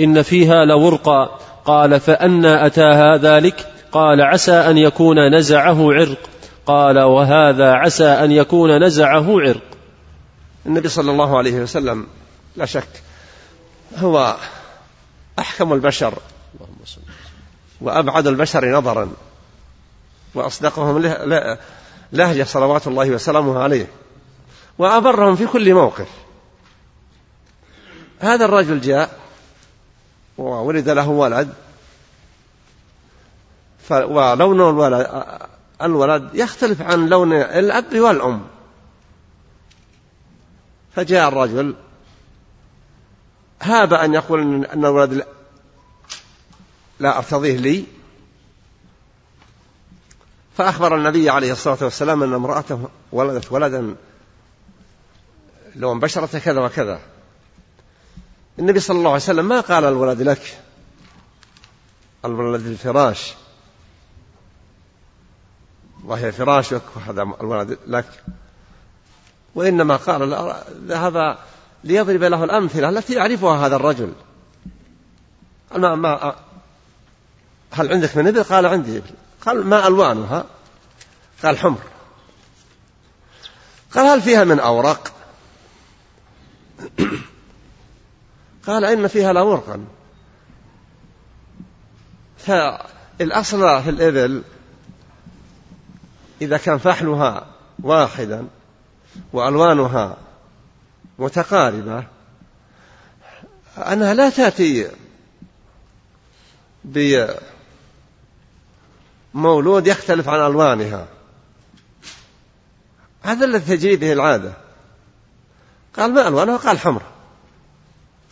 [0.00, 1.38] إن فيها لورقا.
[1.64, 6.18] قال فأنى أتاها ذلك؟ قال عسى أن يكون نزعه عرق.
[6.66, 9.62] قال وهذا عسى أن يكون نزعه عرق.
[10.66, 12.06] النبي صلى الله عليه وسلم
[12.56, 13.02] لا شك
[13.98, 14.36] هو
[15.38, 16.14] أحكم البشر
[17.80, 19.12] وأبعد البشر نظرا
[20.34, 20.96] وأصدقهم
[22.12, 23.86] لهجة صلوات الله وسلامه عليه.
[24.78, 26.08] وأبرهم في كل موقف.
[28.20, 29.20] هذا الرجل جاء
[30.38, 31.54] وولد له ولد.
[33.90, 35.38] ولون الولد
[35.82, 38.44] الولد يختلف عن لون الأب والأم.
[40.96, 41.74] فجاء الرجل
[43.62, 45.26] هاب أن يقول أن الولد
[47.00, 47.84] لا أرتضيه لي.
[50.56, 53.96] فأخبر النبي عليه الصلاة والسلام أن امرأته ولدت ولدا
[55.76, 57.00] لون بشرة كذا وكذا.
[58.58, 60.58] النبي صلى الله عليه وسلم ما قال الولد لك
[62.24, 63.34] الولد الفراش.
[66.04, 68.24] وهي فراشك وهذا الولد لك.
[69.54, 70.54] وإنما قال
[70.86, 71.38] ذهب
[71.84, 74.12] ليضرب له الأمثلة التي يعرفها هذا الرجل.
[75.76, 76.34] ما ما
[77.70, 79.10] هل عندك من إبل؟ قال عندي إبل
[79.46, 80.46] قال ما ألوانها؟
[81.42, 81.80] قال حمر
[83.94, 85.12] قال هل فيها من أورق؟
[88.66, 89.84] قال إن فيها لورقا
[93.20, 94.42] الأصل في الإبل
[96.42, 97.46] إذا كان فحلها
[97.82, 98.46] واحدا
[99.32, 100.16] وألوانها
[101.18, 102.04] متقاربة
[103.78, 104.88] أنها لا تأتي
[109.34, 111.06] بمولود يختلف عن ألوانها.
[113.22, 114.52] هذا الذي تجري به العادة.
[115.96, 117.02] قال ما ألوانها؟ قال حمر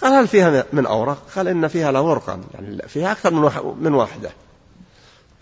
[0.03, 3.30] قال هل فيها من أورق؟ قال إن فيها لورقا يعني فيها أكثر
[3.80, 4.30] من واحدة.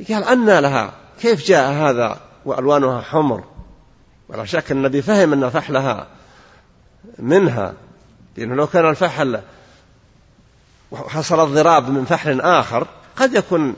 [0.08, 0.92] قال أن لها.
[1.20, 3.44] كيف جاء هذا وألوانها حمر؟
[4.28, 6.06] ولا شك النبي فهم أن فحلها
[7.18, 7.74] منها.
[8.36, 9.40] لأنه لو كان الفحل
[10.90, 12.86] وحصل الضراب من فحل آخر
[13.16, 13.76] قد يكون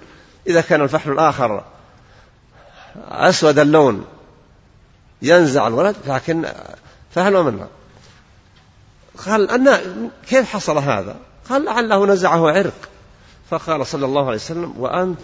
[0.51, 1.65] إذا كان الفحل الآخر
[3.09, 4.05] أسود اللون
[5.23, 6.47] ينزع الولد لكن
[7.15, 7.69] فهل منها؟
[9.27, 9.79] قال أن
[10.29, 11.17] كيف حصل هذا؟
[11.51, 12.89] قال لعله نزعه عرق.
[13.51, 15.21] فقال صلى الله عليه وسلم وأنت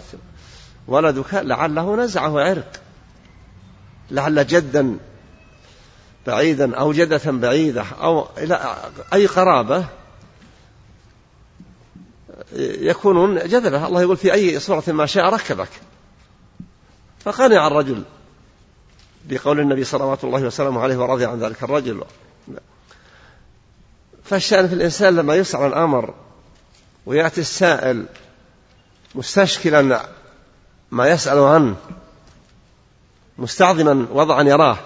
[0.87, 2.71] ولدك لعله نزعه عرق.
[4.11, 4.97] لعل جدا
[6.27, 8.75] بعيدا أو جدة بعيدة أو إلى
[9.13, 9.85] أي قرابة
[12.59, 13.87] يكونون جذبة.
[13.87, 15.69] الله يقول في أي صورة ما شاء ركبك.
[17.19, 18.03] فقنع الرجل
[19.25, 22.03] بقول النبي صلوات الله وسلامه عليه ورضي عن ذلك الرجل.
[24.23, 26.13] فالشأن في الإنسان لما يسعى الأمر
[27.05, 28.05] ويأتي السائل
[29.15, 30.09] مستشكلا
[30.91, 31.75] ما يسأل عنه
[33.37, 34.77] مستعظما وضعا يراه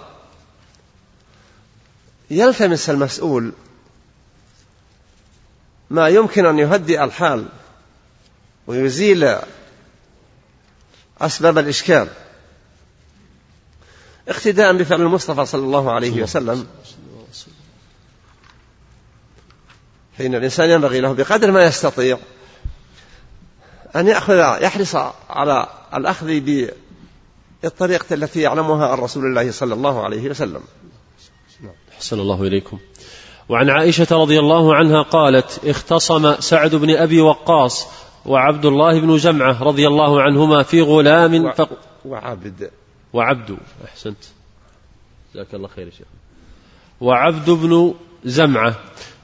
[2.31, 3.51] يلتمس المسؤول
[5.91, 7.45] ما يمكن أن يهدئ الحال
[8.67, 9.35] ويزيل
[11.21, 12.07] أسباب الإشكال.
[14.27, 16.67] اقتداء بفعل المصطفى صلى الله عليه وسلم.
[20.17, 22.17] فإن الإنسان ينبغي له بقدر ما يستطيع
[23.95, 24.95] أن يأخذ يحرص
[25.29, 26.39] على الأخذ
[27.63, 30.61] بالطريقة التي يعلمها عن رسول الله صلى الله عليه وسلم.
[31.93, 32.79] أحسن الله إليكم.
[33.51, 37.87] وعن عائشة رضي الله عنها قالت اختصم سعد بن أبي وقاص
[38.25, 41.61] وعبد الله بن جمعة رضي الله عنهما في غلام ف...
[42.05, 42.71] وعبد.
[43.13, 43.57] وعبد.
[43.85, 44.23] أحسنت.
[45.33, 46.07] جزاك الله خير يا شيخ.
[47.01, 47.93] وعبد بن
[48.23, 48.75] زمعة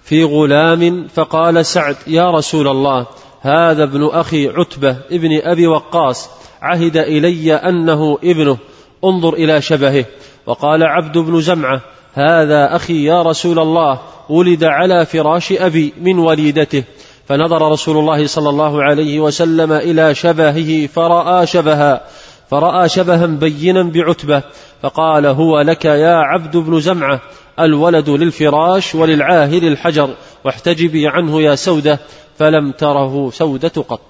[0.03, 3.07] في غلام فقال سعد يا رسول الله
[3.41, 6.29] هذا ابن أخي عتبة ابن أبي وقاص
[6.61, 8.57] عهد إلي أنه ابنه
[9.03, 10.05] انظر إلى شبهه.
[10.45, 11.81] وقال عبد بن زمعة
[12.17, 13.99] هذا أخي يا رسول الله
[14.29, 16.83] ولد على فراش أبي من وليدته
[17.27, 22.01] فنظر رسول الله صلى الله عليه وسلم إلى شبهه فرأى شبها
[22.49, 24.43] فرأى شبها بينا بعتبة.
[24.81, 27.21] فقال هو لك يا عبد بن زمعة
[27.59, 30.15] الولد للفراش وللعاهل الحجر
[30.45, 31.99] واحتجبي عنه يا سودة
[32.39, 34.01] فلم تره سودة قط.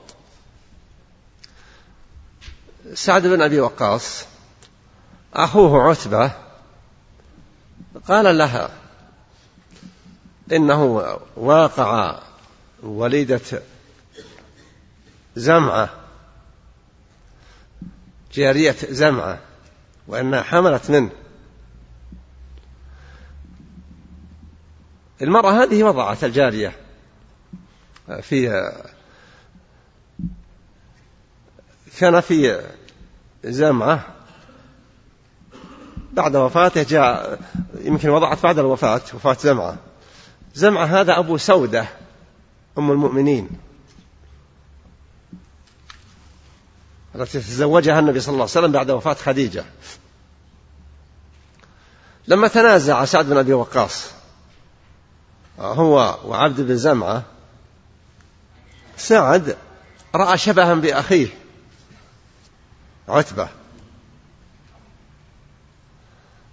[2.94, 4.26] سعد بن أبي وقاص
[5.34, 6.47] أخوه عتبة
[8.08, 8.70] قال لها
[10.52, 10.84] إنه
[11.36, 12.20] واقع
[12.84, 13.62] وليدة
[15.36, 15.90] زمعة
[18.34, 19.40] جارية زمعة
[20.08, 21.12] وأنها حملت منه.
[25.22, 26.76] المرأة هذه وضعت الجارية
[28.22, 28.72] في
[32.00, 32.62] كان في
[33.44, 34.17] زمعة
[36.18, 37.40] بعد وفاته جاء
[37.82, 39.78] يمكن وضعت بعد الوفاة وفاة زمعة.
[40.56, 41.88] زمعة هذا أبو سودة
[42.78, 43.50] أم المؤمنين.
[47.16, 49.66] التي تزوجها النبي صلى الله عليه وسلم بعد وفاة خديجة.
[52.28, 54.12] لما تنازع سعد بن أبي وقاص
[55.60, 57.24] هو وعبد بن زمعة
[58.98, 59.58] سعد
[60.16, 61.28] رأى شبها بأخيه
[63.10, 63.50] عتبة.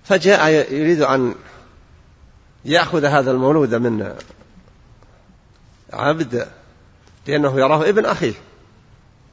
[0.04, 1.34] فجاء يريد أن
[2.64, 4.14] يأخذ هذا المولود من
[5.92, 6.48] عبد
[7.26, 8.34] لأنه يراه ابن أخيه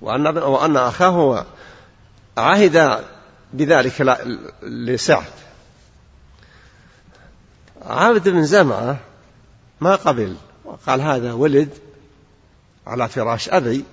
[0.02, 1.46] وأن, وأن أخاه
[2.38, 3.04] عهد
[3.54, 4.20] بذلك
[4.64, 5.32] لسعد.
[7.82, 8.98] عبد بن زمعة
[9.82, 11.70] ما قبل وقال هذا ولد
[12.88, 13.86] على فراش أبي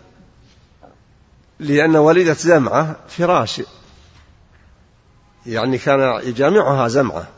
[1.58, 3.62] لأن وليدة زمعة فراش
[5.46, 7.28] يعني كان يجامعها زمعة.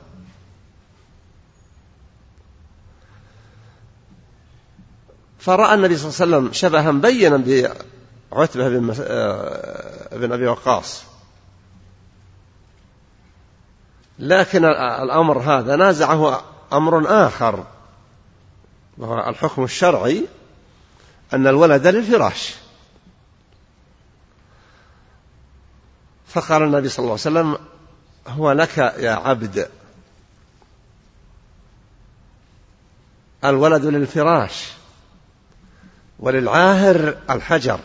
[5.39, 11.05] فرأى النبي صلى الله عليه وسلم شبها بينا بعتبة بن, آه، بن أبي وقاص.
[14.19, 14.65] لكن
[15.03, 16.43] الأمر هذا نازعه
[16.73, 17.65] أمر آخر
[18.99, 20.27] وهو الحكم الشرعي
[21.33, 22.55] أن الولد للفراش.
[26.27, 27.70] فقال النبي صلى الله عليه وسلم
[28.27, 29.69] هو لك يا عبد
[33.45, 34.69] الولد للفراش
[36.19, 37.81] وللعاهر الحجر.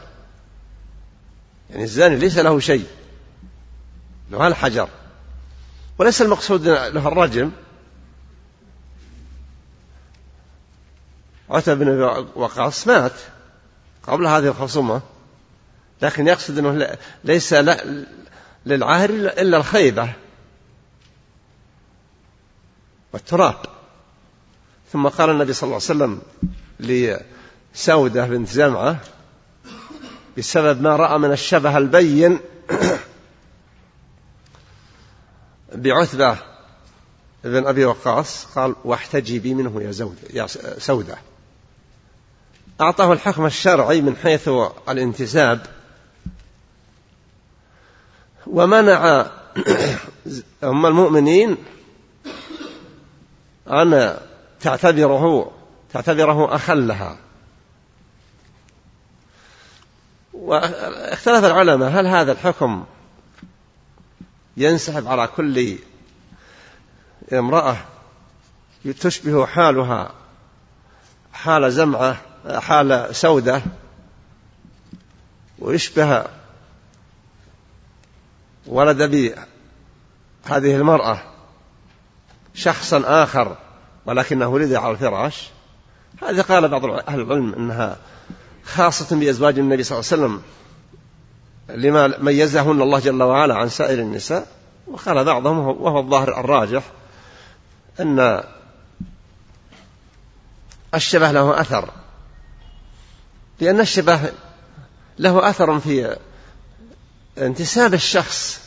[1.70, 2.88] يعني الزاني ليس له شيء
[4.32, 4.90] له الحجر.
[5.98, 7.52] وليس المقصود له الرجم.
[11.50, 11.90] عتب بن
[12.36, 13.12] وقاص مات
[14.04, 15.02] قبل هذه الخصومة
[16.02, 17.54] لكن يقصد أنه ليس
[18.66, 20.14] للعاهر إلا الخيبة.
[23.16, 23.56] والتراب.
[24.94, 26.22] ثم قال النبي صلى الله عليه وسلم
[26.80, 29.00] لسودة بنت زمعة
[30.38, 32.40] بسبب ما رأى من الشبه البين
[35.76, 36.38] بعتبة
[37.44, 40.48] بن أبي وقاص قال واحتجبي منه يا زود يا
[40.78, 41.18] سودة.
[42.82, 44.50] أعطاه الحكم الشرعي من حيث
[44.90, 45.66] الانتساب
[48.48, 49.26] ومنع
[50.64, 51.58] أم المؤمنين
[53.68, 54.18] أن
[54.60, 55.52] تعتبره
[55.94, 57.18] تعتبره أخا لها.
[60.34, 62.86] واختلف العلماء هل هذا الحكم
[64.58, 65.78] ينسحب على كل
[67.34, 67.78] امرأة
[69.02, 70.12] تشبه حالها
[71.34, 72.18] حال زمعة
[72.60, 73.62] حال سودة
[75.60, 76.26] ويشبه
[78.66, 79.36] ولد بي
[80.46, 81.35] هذه المرأة؟
[82.56, 83.58] شخصا آخر
[84.06, 85.50] ولكنه ولد على الفراش.
[86.22, 87.98] هذا قال بعض أهل العلم أنها
[88.64, 90.42] خاصة بأزواج النبي صلى الله عليه وسلم
[91.70, 94.48] لما ميزهن الله جل وعلا عن سائر النساء.
[94.88, 96.84] وقال بعضهم وهو الظاهر الراجح
[98.00, 98.44] أن
[100.96, 101.90] الشبه له أثر.
[103.60, 104.20] لأن الشبه
[105.20, 106.18] له أثر في
[107.38, 108.62] انتساب الشخص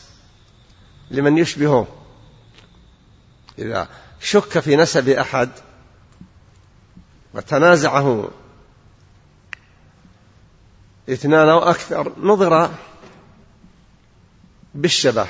[1.11, 1.87] لمن يشبهه.
[3.59, 3.87] إذا
[4.21, 5.49] شك في نسب أحد
[7.33, 8.29] وتنازعه
[11.09, 12.69] اثنان أو أكثر نظر
[14.75, 15.27] بالشبه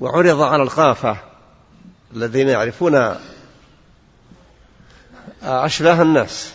[0.00, 1.18] وعرض على القافة
[2.16, 3.16] الذين يعرفون
[5.42, 6.52] أشباه الناس.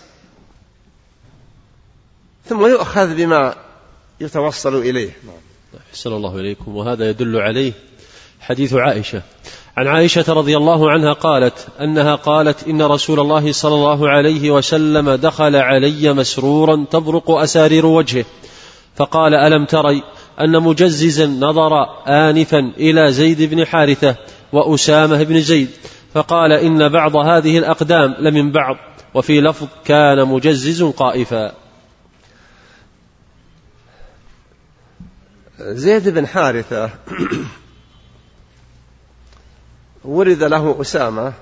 [2.45, 3.55] ثم يؤخذ بما
[4.19, 5.11] يتوصل إليه.
[5.89, 6.75] أحسن الله إليكم.
[6.75, 7.73] وهذا يدل عليه
[8.39, 9.21] حديث عائشة.
[9.77, 15.11] عن عائشة رضي الله عنها قالت أنها قالت إن رسول الله صلى الله عليه وسلم
[15.11, 18.25] دخل علي مسرورا تبرق أسارير وجهه
[18.95, 20.03] فقال ألم تري
[20.39, 21.71] أن مجززا نظر
[22.07, 24.15] آنفا إلى زيد بن حارثة
[24.53, 25.69] وأسامة بن زيد؟
[26.13, 28.75] فقال إن بعض هذه الأقدام لمن بعض
[29.13, 31.51] وفي لفظ كان مجزز قائفا.
[35.59, 36.89] زيد بن حارثة
[40.05, 41.33] ولد له أسامة.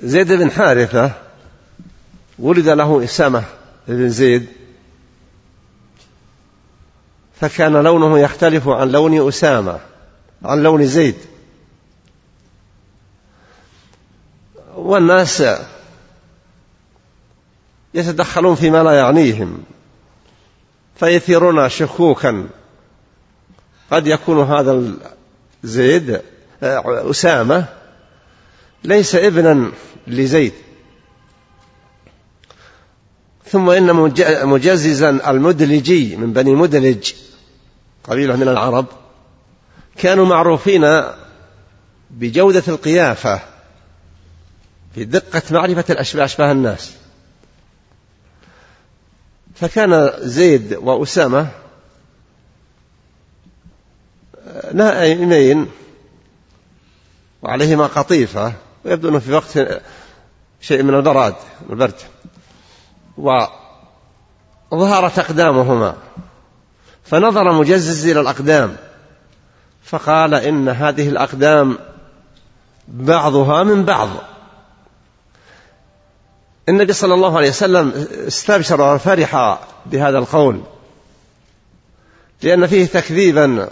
[0.00, 1.12] زيد بن حارثة
[2.38, 3.44] ولد له أسامة
[3.88, 4.48] بن زيد.
[7.40, 9.80] فكان لونه يختلف عن لون أسامة
[10.44, 11.16] عن لون زيد.
[14.74, 15.42] والناس
[17.94, 19.62] يتدخلون فيما لا يعنيهم
[20.96, 22.48] فيثيرون شكوكا.
[23.90, 24.92] قد يكون هذا
[25.62, 26.20] زيد
[26.62, 27.64] أسامة
[28.84, 29.72] ليس ابنا
[30.06, 30.52] لزيد.
[33.46, 33.94] ثم إن
[34.46, 37.12] مجززا المدلجي من بني مدلج
[38.04, 38.86] قبيلة من العرب
[39.96, 41.02] كانوا معروفين
[42.10, 43.40] بجودة القيافة
[44.94, 46.92] في دقة معرفة الأشباه أشباه الناس.
[49.54, 51.48] فكان زيد وأسامة
[54.72, 55.70] نائمين
[57.42, 58.52] وعليهما قطيفة.
[58.84, 59.58] ويبدو أنه في وقت
[60.60, 61.34] شيء من البراد
[61.70, 61.94] البرد.
[64.70, 65.96] وظهرت أقدامهما
[67.04, 68.76] فنظر مجزز إلى الأقدام.
[69.84, 71.78] فقال إن هذه الأقدام
[72.88, 74.08] بعضها من بعض.
[76.68, 80.62] النبي صلى الله عليه وسلم استبشر وفرح بهذا القول.
[82.42, 83.68] لأن فيه تكذيبا.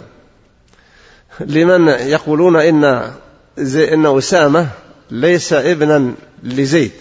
[1.39, 3.13] لمن يقولون إن
[3.75, 4.69] إن أسامة
[5.11, 6.13] ليس ابنا
[6.43, 6.91] لزيد.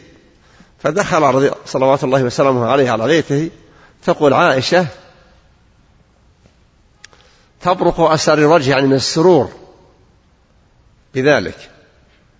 [0.78, 3.50] فدخل صلوات الله وسلامه عليه على بيته
[4.04, 4.86] تقول عائشة
[7.60, 8.00] تبرق
[8.38, 9.50] الوجه يعني من السرور
[11.14, 11.70] بذلك.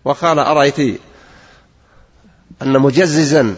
[0.04, 1.00] وقال أرأيت
[2.62, 3.56] أن مجززا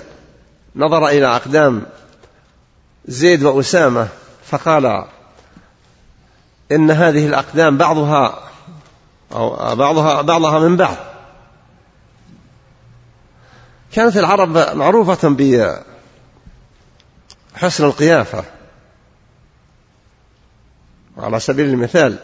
[0.77, 1.87] نظر إلى أقدام
[3.07, 4.09] زيد وأسامة؟
[4.51, 5.05] فقال
[6.73, 8.51] إن هذه الأقدام بعضها
[9.33, 10.97] أو بعضها بعضها من بعض.
[13.93, 15.29] كانت العرب معروفة
[17.55, 18.45] بحسن القيافة.
[21.17, 22.19] وعلى سبيل المثال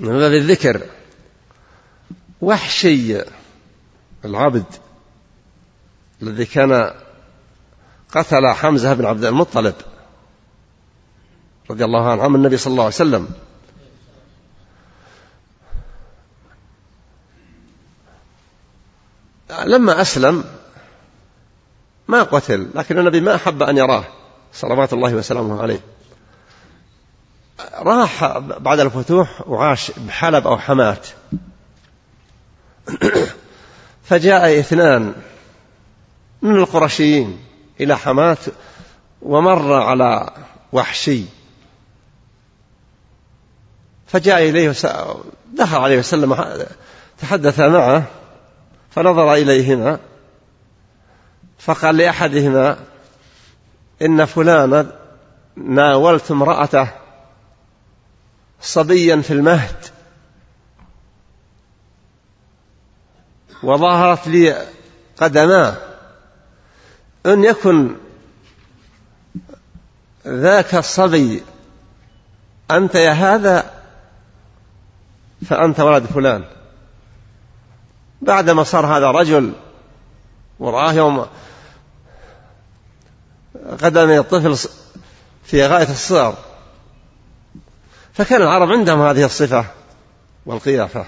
[0.00, 0.82] من باب الذكر
[2.40, 3.22] وحشي
[4.24, 4.64] العبد
[6.22, 6.94] الذي كان
[8.12, 9.74] قتل حمزة بن عبد المطلب.
[11.70, 13.28] رضي الله عنه عم النبي صلى الله عليه وسلم.
[19.64, 20.44] لما أسلم
[22.08, 24.04] ما قتل لكن النبي ما أحب أن يراه
[24.52, 25.80] صلوات الله وسلامه عليه.
[27.74, 31.06] راح بعد الفتوح وعاش بحلب أو حمات.
[34.08, 35.14] فجاء اثنان
[36.42, 37.38] من القرشيين
[37.80, 38.38] إلى حمات
[39.22, 40.30] ومر على
[40.72, 41.24] وحشي.
[44.12, 44.74] فجاء إليه
[45.54, 46.36] دخل عليه وسلم
[47.20, 48.04] تحدث معه
[48.90, 49.98] فنظر إليهما
[51.58, 52.78] فقال لأحدهما
[54.02, 54.92] إن فلانا
[55.56, 56.88] ناولت امرأته
[58.60, 59.86] صبيا في المهد
[63.62, 64.66] وظهرت لي
[65.16, 65.76] قدماه
[67.26, 67.96] إن يكن
[70.26, 71.42] ذاك الصبي
[72.70, 73.71] أنت يا هذا
[75.46, 76.44] فأنت ولد فلان.
[78.22, 79.52] بعدما صار هذا رجل
[80.58, 81.26] ورآه يوم
[83.82, 84.68] قدم الطفل
[85.44, 86.34] في غاية الصغر
[88.12, 89.64] فكان العرب عندهم هذه الصفة
[90.46, 91.06] والقيافة.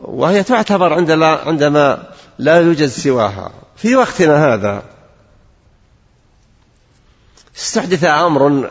[0.00, 0.92] وهي تعتبر
[1.46, 3.52] عندما لا يوجد سواها.
[3.76, 4.82] في وقتنا هذا
[7.56, 8.70] استحدث أمر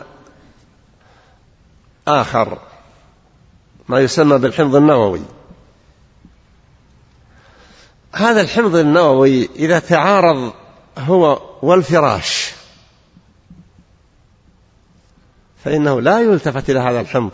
[2.10, 2.58] آخر
[3.88, 5.20] ما يسمى بالحمض النووي.
[8.12, 10.52] هذا الحمض النووي إذا تعارض
[10.98, 12.52] هو والفراش
[15.64, 17.30] فإنه لا يلتفت إلى هذا الحمض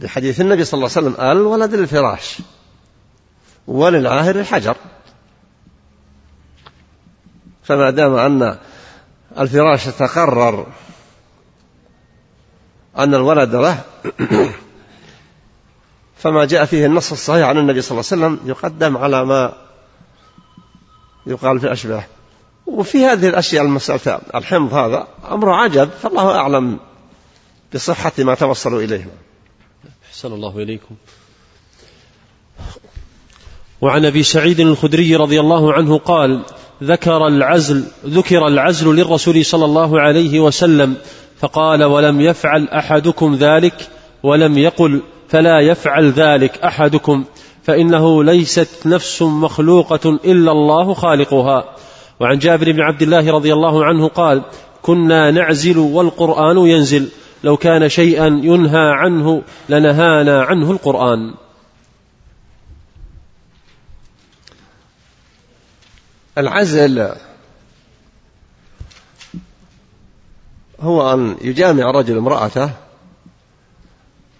[0.00, 2.38] لحديث النبي صلى الله عليه وسلم الولد للفراش
[3.66, 4.76] وللعاهر الحجر.
[7.64, 8.58] فما دام أن
[9.38, 10.66] الفراش تقرر
[12.98, 13.80] أن الولد له
[16.22, 19.52] فما جاء فيه النص الصحيح عن النبي صلى الله عليه وسلم يقدم على ما
[21.26, 22.04] يقال في الأشباه
[22.66, 26.78] وفي هذه الأشياء المسألة الحمض هذا أمر عجب فالله أعلم
[27.74, 29.06] بصحة ما توصلوا إليه.
[30.08, 30.94] أحسن الله إليكم.
[33.80, 36.44] وعن أبي سعيد الخدري رضي الله عنه قال
[36.84, 40.94] ذكر العزل ذكر العزل للرسول صلى الله عليه وسلم
[41.38, 43.74] فقال ولم يفعل أحدكم ذلك
[44.22, 47.24] ولم يقل فلا يفعل ذلك أحدكم
[47.62, 51.64] فإنه ليست نفس مخلوقة إلا الله خالقها.
[52.20, 54.42] وعن جابر بن عبد الله رضي الله عنه قال
[54.82, 57.08] كنا نعزل والقرآن ينزل
[57.44, 61.34] لو كان شيئا ينهى عنه لنهانا عنه القرآن.
[66.38, 67.14] العزل
[70.80, 72.70] هو أن يجامع رجل امرأته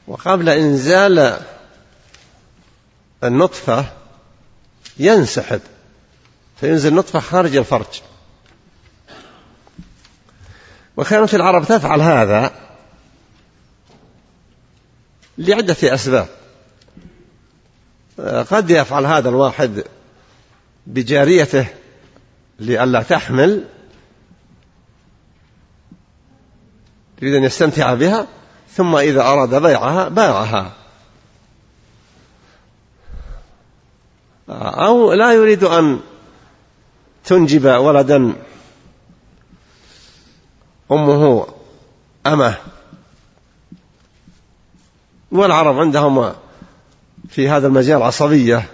[0.06, 1.40] وقبل إنزال
[3.24, 3.86] النطفة
[4.98, 5.60] ينسحب
[6.60, 8.02] فينزل نطفة خارج الفرج.
[10.96, 12.52] وكانت العرب تفعل هذا
[15.38, 16.28] لعدة أسباب.
[18.50, 19.84] قد يفعل هذا الواحد
[20.86, 21.66] بجاريته
[22.58, 23.64] لئلا تحمل.
[27.22, 28.26] يريد أن يستمتع بها
[28.70, 30.72] ثم إذا أراد بيعها باعها.
[34.48, 36.00] أو لا يريد أن
[37.24, 38.32] تنجب ولدا
[40.92, 41.46] أمه
[42.26, 42.56] أمه.
[45.32, 46.34] والعرب عندهم
[47.28, 48.68] في هذا المجال عصبية.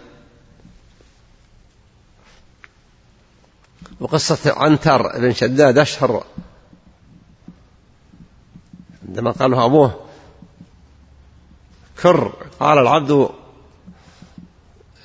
[4.00, 6.24] وقصة عنتر بن شداد أشهر.
[9.08, 10.00] عندما قال له أبوه
[12.02, 12.32] كر.
[12.60, 13.28] قال العبد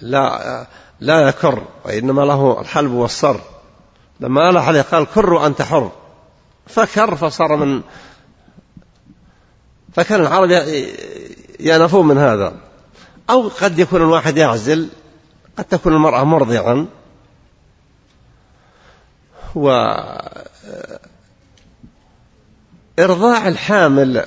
[0.02, 0.68] لا
[1.00, 3.40] لا يكر وإنما له الحلب والصر.
[4.20, 5.92] لما ألح عليه قال كر وأنت حر.
[6.68, 7.82] فكر فصار من
[9.94, 10.50] فكان العرب
[11.60, 12.54] ينفون من هذا.
[13.30, 14.90] أو قد يكون الواحد يعزل
[15.58, 16.88] قد تكون المرأة مرضعا.
[19.56, 20.28] وإرضاع
[23.48, 24.26] الحامل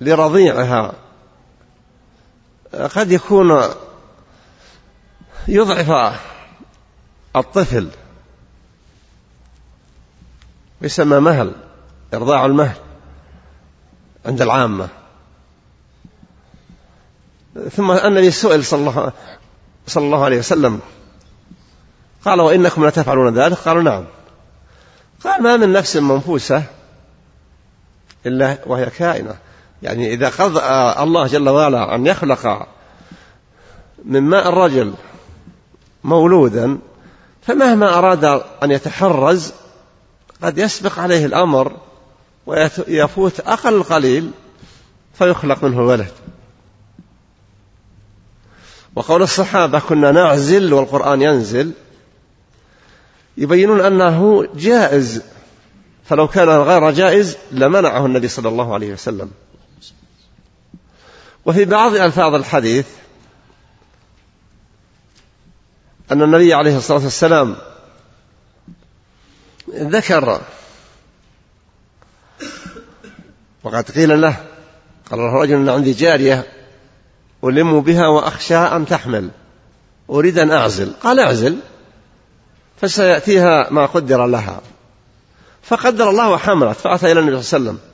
[0.00, 0.92] لرضيعها
[2.94, 3.62] قد يكون
[5.48, 6.18] يضعف
[7.36, 7.88] الطفل
[10.82, 11.52] يسمى مهل
[12.14, 12.76] إرضاع المهل
[14.26, 14.88] عند العامة.
[17.76, 19.12] ثم النبي سئل صلى الله,
[19.86, 20.80] صلى الله عليه وسلم
[22.24, 24.04] قال وإنكم لا تفعلون ذلك؟ قالوا نعم.
[25.24, 26.62] قال ما من نفس منفوسة
[28.26, 29.34] إلا وهي كائنة.
[29.82, 30.60] يعني إذا قضى
[31.02, 32.66] الله جل وعلا أن يخلق
[34.04, 34.94] من ماء الرجل
[36.04, 36.78] مولودا
[37.42, 38.24] فمهما أراد
[38.62, 39.52] أن يتحرز
[40.42, 41.76] قد يسبق عليه الأمر
[42.46, 44.30] ويفوت أقل قليل
[45.14, 46.12] فيخلق منه الولد
[48.96, 51.72] وقول الصحابة كنا نعزل والقرآن ينزل
[53.38, 55.22] يبينون أنه جائز.
[56.04, 59.30] فلو كان غير جائز لمنعه النبي صلى الله عليه وسلم.
[61.46, 62.86] وفي بعض ألفاظ الحديث
[66.12, 67.56] أن النبي عليه الصلاة والسلام
[69.74, 70.40] ذكر
[73.64, 74.36] وقد قيل له
[75.10, 76.46] قال رجل أن عندي جارية
[77.44, 79.30] ألم بها وأخشى أن تحمل.
[80.10, 80.92] أريد أن أعزل.
[81.02, 81.58] قال أعزل.
[82.80, 84.60] فسيأتيها ما قدر لها.
[85.62, 87.88] فقدر الله وحملت فأتى إلى النبي صلى الله عليه وسلم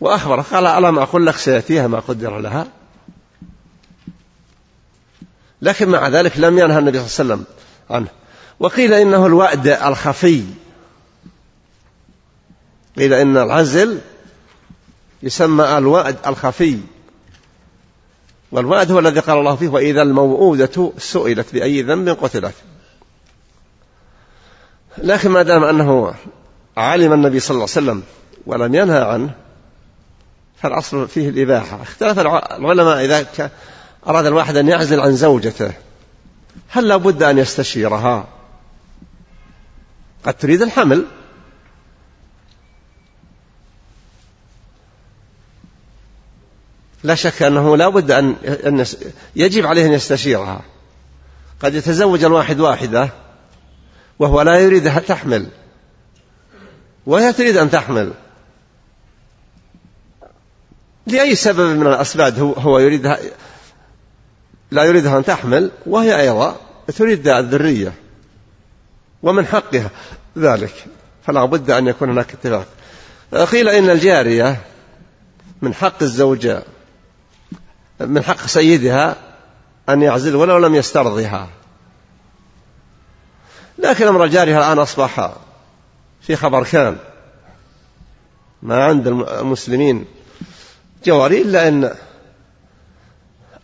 [0.00, 2.66] وأخبره قال ألم أقول لك سيأتيها ما قدر لها؟
[5.62, 7.44] لكن مع ذلك لم ينهى النبي صلى الله عليه وسلم
[7.90, 8.08] عنه.
[8.60, 10.44] وقيل إنه الوأد الخفي.
[12.98, 14.00] قيل إن العزل
[15.22, 16.78] يسمى الوأد الخفي.
[18.52, 22.54] والوأد هو الذي قال الله فيه وإذا الموؤودة سئلت بأي ذنب قتلت.
[24.98, 26.14] لكن ما دام أنه
[26.76, 28.02] علم النبي صلى الله عليه وسلم
[28.46, 29.34] ولم ينهى عنه
[30.56, 31.82] فالأصل فيه الإباحة.
[31.82, 33.50] اختلف العلماء إذا
[34.06, 35.72] أراد الواحد أن يعزل عن زوجته
[36.68, 38.28] هل لابد أن يستشيرها؟
[40.24, 41.04] قد تريد الحمل.
[47.02, 48.84] لا شك أنه لا بد أن
[49.36, 50.60] يجب عليه أن يستشيرها.
[51.60, 53.10] قد يتزوج الواحد واحدة
[54.20, 55.46] وهو لا يريد تحمل.
[57.06, 58.12] وهي تريد أن تحمل.
[61.06, 63.18] لأي سبب من الأسباب هو, هو يريدها
[64.70, 66.56] لا يريدها أن تحمل؟ وهي أيضا
[66.96, 67.92] تريد الذرية.
[69.22, 69.90] ومن حقها
[70.38, 70.84] ذلك.
[71.26, 72.66] فلا بد أن يكون هناك اتفاق.
[73.50, 74.60] قيل إن الجارية
[75.62, 76.62] من حق الزوجة
[78.00, 79.16] من حق سيدها
[79.88, 81.59] أن يعزل ولو لم يسترضها.
[83.82, 85.32] لكن أمر الجارية الآن أصبح
[86.20, 86.96] في خبر كان.
[88.62, 90.04] ما عند المسلمين
[91.04, 91.94] جواري إلا أن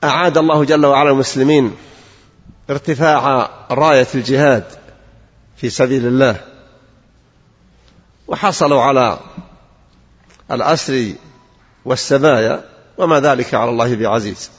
[0.05, 1.77] أعاد الله جل وعلا المسلمين
[2.71, 4.65] ارتفاع راية الجهاد
[5.57, 6.41] في سبيل الله.
[8.29, 9.19] وحصلوا على
[10.51, 11.13] الأسر
[11.85, 12.65] والسبايا
[12.99, 14.51] وما ذلك على الله بعزيز.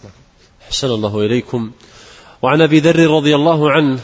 [0.70, 1.72] حسن الله إليكم.
[2.42, 4.00] وعن أبي ذر رضي الله عنه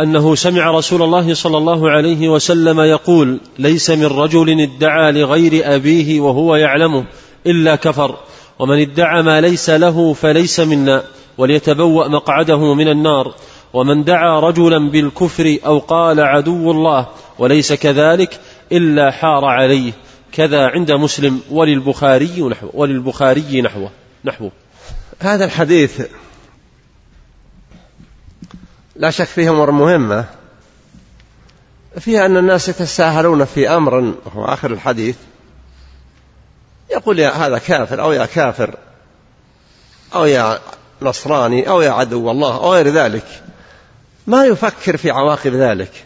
[0.00, 6.20] أنه سمع رسول الله صلى الله عليه وسلم يقول ليس من رجل ادعى لغير أبيه
[6.20, 7.04] وهو يعلمه
[7.46, 8.16] إلا كفر
[8.58, 11.02] ومن ادعى ما ليس له فليس منا
[11.38, 13.34] وليتبوأ مقعده من النار
[13.72, 17.06] ومن دعا رجلا بالكفر أو قال عدو الله
[17.38, 18.40] وليس كذلك
[18.72, 19.92] إلا حار عليه
[20.32, 23.90] كذا عند مسلم وللبخاري نحو وللبخاري نحوه
[24.24, 24.52] نحوه.
[25.20, 26.02] هذا الحديث
[28.96, 30.24] لا شك فيه أمور مهمة.
[31.98, 35.16] فيها أن الناس يتساهلون في أمر وهو آخر الحديث.
[36.90, 38.76] يقول يا هذا كافر أو يا كافر
[40.14, 40.58] أو يا
[41.02, 43.42] نصراني أو يا عدو الله أو غير ذلك.
[44.26, 46.04] ما يفكر في عواقب ذلك.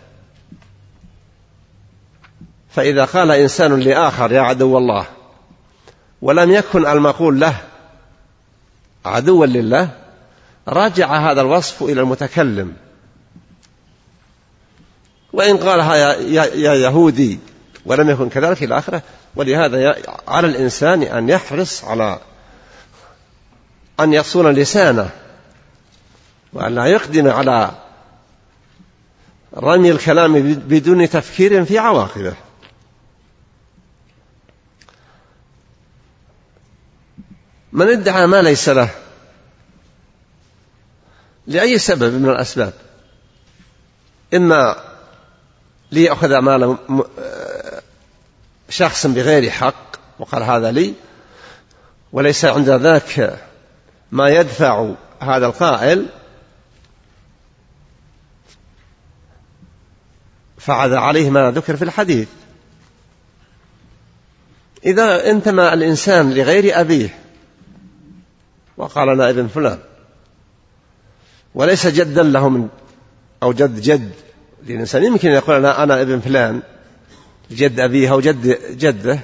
[2.71, 5.07] فإذا قال إنسان لآخر يا عدو الله
[6.23, 7.55] ولم يكن المقول له
[9.05, 9.91] عدوا لله
[10.69, 12.77] رجع هذا الوصف إلى المتكلم.
[15.33, 17.39] وإن قالها يا, يهودي
[17.87, 19.03] ولم يكن كذلك إلى آخره
[19.37, 19.97] ولهذا
[20.29, 22.21] على الإنسان أن يحرص على
[24.01, 25.11] أن يصون لسانه
[26.53, 27.71] وأن لا يقدم على
[29.57, 32.35] رمي الكلام بدون تفكير في عواقبه.
[37.73, 38.91] من ادعى ما ليس له؟
[41.49, 42.73] لأي سبب من الأسباب؟
[44.35, 44.77] إما
[45.93, 46.77] ليأخذ مال
[48.69, 50.95] شخص بغير حق وقال هذا لي
[52.13, 53.39] وليس عند ذاك
[54.13, 56.07] ما يدفع هذا القائل
[60.59, 62.29] فعذا عليه ما ذكر في الحديث.
[64.87, 67.19] إذا انتمى الإنسان لغير أبيه
[68.77, 69.79] وقال أنا ابن فلان.
[71.59, 72.69] وليس جدا له من
[73.43, 74.13] أو جد جد
[74.69, 76.63] الإنسان يمكن يقول أنا أنا ابن فلان
[77.51, 79.19] جد أبيه أو جد جده.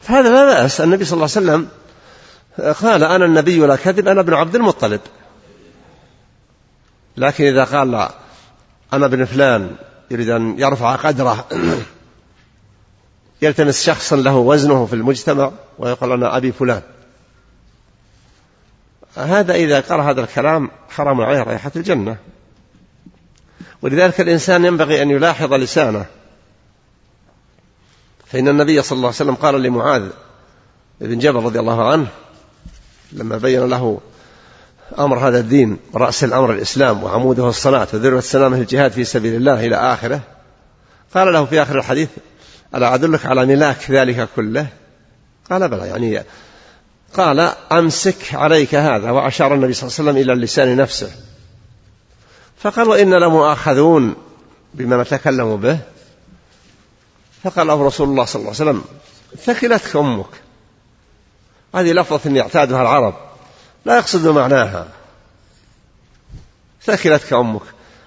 [0.00, 0.80] فهذا لا بأس.
[0.80, 1.68] النبي صلى الله عليه وسلم
[2.72, 5.00] قال أنا النبي لا كذب أنا ابن عبد المطلب.
[7.16, 8.08] لكن إذا قال
[8.92, 9.70] أنا ابن فلان
[10.10, 11.46] يريد أن يرفع قدره
[13.42, 16.82] يلتمس شخصا له وزنه في المجتمع ويقول أنا أبي فلان.
[19.16, 22.16] هذا إذا قرأ هذا الكلام حرام عليه رائحة الجنة.
[23.82, 26.06] ولذلك الإنسان ينبغي أن يلاحظ لسانه.
[28.26, 30.08] فإن النبي صلى الله عليه وسلم قال لمعاذ
[31.00, 32.06] بن جبل رضي الله عنه
[33.12, 34.00] لما بين له
[34.98, 39.76] أمر هذا الدين رأس الأمر الإسلام وعموده الصلاة وذروة السلامة الجهاد في سبيل الله إلى
[39.76, 40.20] آخره
[41.14, 42.08] قال له في آخر الحديث
[42.74, 44.66] ألا أدلك على ملاك ذلك كله؟
[45.50, 46.22] قال بلى يعني
[47.16, 47.40] قال
[47.72, 49.10] أمسك عليك هذا.
[49.10, 51.10] وأشار النبي صلى الله عليه وسلم إلى اللسان نفسه.
[52.58, 54.14] فقال وإن لمؤاخذون
[54.74, 55.78] بما نتكلم به.
[57.44, 58.84] فقال له رسول الله صلى الله عليه وسلم
[59.44, 60.26] ثكلتك أمك.
[61.74, 63.14] هذه لفظة يعتادها العرب.
[63.84, 64.88] لا يقصد معناها.
[66.82, 67.62] ثكلتك أمك.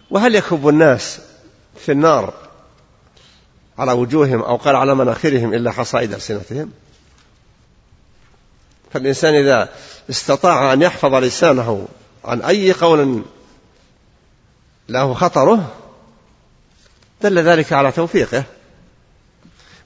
[0.10, 1.20] وهل يكب الناس
[1.86, 2.34] في النار
[3.78, 6.72] على وجوههم أو قال على مناخرهم إلا حصائد ألسنتهم؟
[8.94, 9.70] فالإنسان إذا
[10.10, 11.88] استطاع أن يحفظ لسانه
[12.26, 13.24] عن أي قول
[14.90, 15.72] له خطره
[17.22, 18.44] دل ذلك على توفيقه.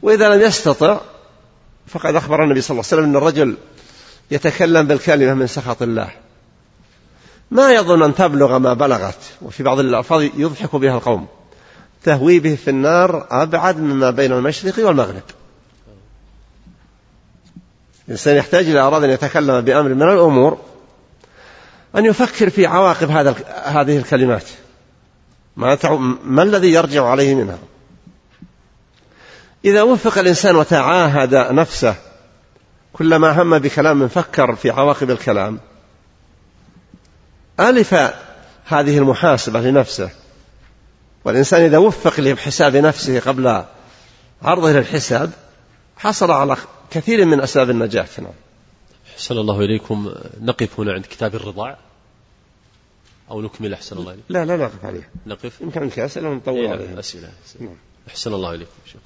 [0.01, 1.01] وإذا لم يستطع
[1.87, 3.57] فقد أخبر النبي صلى الله عليه وسلم أن الرجل
[4.31, 6.09] يتكلم بالكلمة من سخط الله.
[7.51, 11.27] ما يظن أن تبلغ ما بلغت وفي بعض الألفاظ يضحك بها القوم.
[12.03, 15.23] تهوي به في النار أبعد مما بين المشرق والمغرب.
[18.11, 20.57] الإنسان يحتاج إذا أراد أن يتكلم بأمر من الأمور
[21.95, 24.43] أن يفكر في عواقب هذا هذه الكلمات.
[25.57, 25.77] ما,
[26.23, 27.57] ما الذي يرجع عليه منها؟
[29.65, 31.95] إذا وفق الإنسان وتعاهد نفسه
[32.93, 35.59] كلما هم بكلام فكر في عواقب الكلام
[37.59, 37.93] ألف
[38.65, 40.09] هذه المحاسبة لنفسه.
[41.25, 43.63] والإنسان إذا وفق لحساب نفسه قبل
[44.41, 45.31] عرضه للحساب
[45.97, 46.57] حصل على
[46.91, 48.33] كثير من أسباب النجاة نعم
[49.13, 50.13] أحسن الله إليكم.
[50.41, 51.77] نقف هنا عند كتاب الرضاع.
[53.31, 54.25] أو نكمل أحسن الله إليكم.
[54.29, 55.09] لا لا نقف عليه.
[55.25, 56.99] نقف؟ يمكن عندك أسئلة ونطول إيه عليها.
[56.99, 57.65] أسئلة, أسئلة.
[57.65, 57.75] نعم.
[58.09, 58.71] أحسن الله إليكم.
[58.85, 59.01] شوف.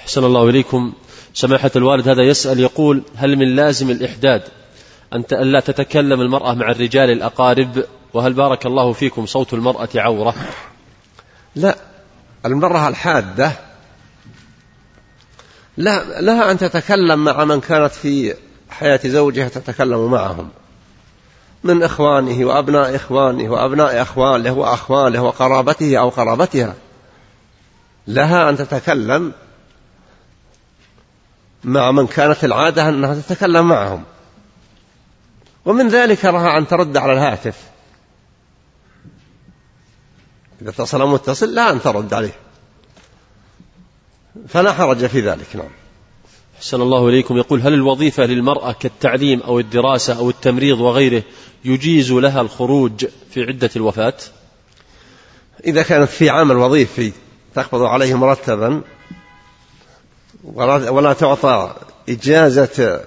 [0.00, 0.92] أحسن الله إليكم.
[1.34, 4.42] سماحة الوالد هذا يسأل يقول هل من لازم الإحداد
[5.14, 7.84] أن لا تتكلم المرأة مع الرجال الأقارب؟
[8.14, 10.34] وهل بارك الله فيكم صوت المرأة عورة؟
[11.54, 11.76] لا
[12.46, 13.65] المرأة الحادة
[15.76, 18.34] لا لها أن تتكلم مع من كانت في
[18.70, 20.48] حياة زوجها تتكلم معهم.
[21.64, 26.74] من إخوانه وأبناء إخوانه وأبناء أخواله وأخواله وقرابته أو قرابتها.
[28.06, 29.32] لها أن تتكلم
[31.64, 34.04] مع من كانت العادة أنها تتكلم معهم.
[35.64, 37.56] ومن ذلك لها أن ترد على الهاتف.
[40.62, 42.45] إذا اتصل متصل لا أن ترد عليه.
[44.48, 45.70] فلا حرج في ذلك نعم.
[46.56, 47.36] أحسن الله إليكم.
[47.36, 51.22] يقول هل الوظيفة للمرأة كالتعليم أو الدراسة أو التمريض وغيره
[51.64, 54.14] يجيز لها الخروج في عدة الوفاة؟
[55.66, 57.12] إذا كانت في عمل وظيفي
[57.54, 58.82] تقبض عليه مرتبا
[60.44, 61.74] ولا تعطى
[62.08, 63.04] إجازة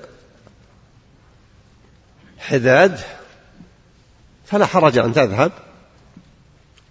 [2.40, 3.00] حداد
[4.46, 5.52] فلا حرج أن تذهب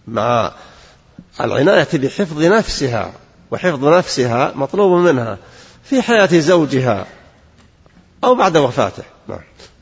[0.09, 0.53] مع
[1.41, 3.13] العناية بحفظ نفسها.
[3.51, 5.39] وحفظ نفسها مطلوب منها
[5.85, 7.07] في حياة زوجها
[8.25, 9.03] أو بعد وفاته.
[9.29, 9.41] نعم.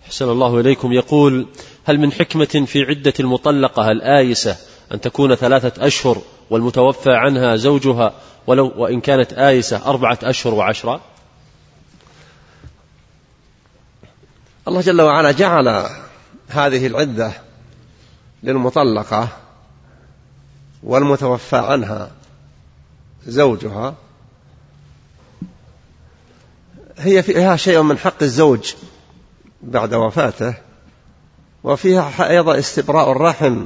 [0.08, 0.92] حسن الله إليكم.
[0.92, 1.46] يقول
[1.84, 4.56] هل من حكمة في عدة المطلقة الآيسة
[4.92, 8.12] أن تكون ثلاثة أشهر والمتوفى عنها زوجها
[8.46, 11.00] ولو وإن كانت آيسة أربعة أشهر وعشرة؟
[14.68, 15.86] الله جل وعلا جعل
[16.48, 17.32] هذه العدة
[18.42, 19.28] للمطلقة
[20.82, 22.10] والمتوفى عنها.
[23.26, 23.94] زوجها.
[26.98, 28.74] هي فيها شيء من حق الزوج
[29.62, 30.54] بعد وفاته
[31.64, 33.64] وفيها أيضا استبراء الرحم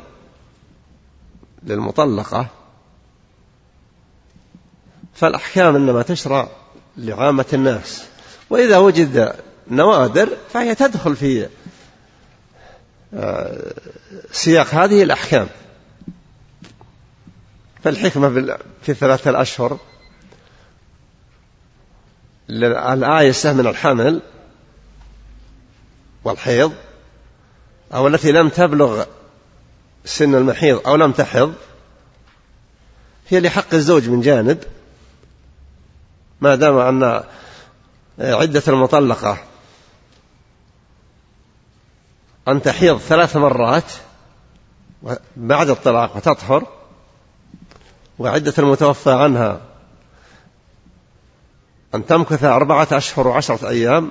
[1.63, 2.47] للمطلقة.
[5.15, 6.49] فالأحكام إنما تشرع
[6.97, 8.05] لعامة الناس.
[8.51, 9.35] وإذا وجد
[9.71, 11.49] نوادر فهي تدخل في
[13.15, 13.73] آه،
[14.33, 15.49] سياق هذه الأحكام.
[17.85, 19.79] فالحكمة في ثلاثة الأشهر.
[22.51, 24.23] الآيسة من الحمل
[26.25, 26.73] والحيض
[27.95, 29.05] أو التي لم تبلغ
[30.05, 31.55] سن المحيض أو لم تحض
[33.29, 34.65] هي لحق الزوج من جانب
[36.41, 37.23] ما دام أن
[38.19, 39.39] عدة المطلقة
[42.49, 43.93] أن تحيض ثلاث مرات
[45.37, 46.80] بعد الطلاق وتطهر
[48.21, 49.61] وعدة المتوفى عنها
[51.95, 54.11] أن تمكث أربعة أشهر وعشرة أيام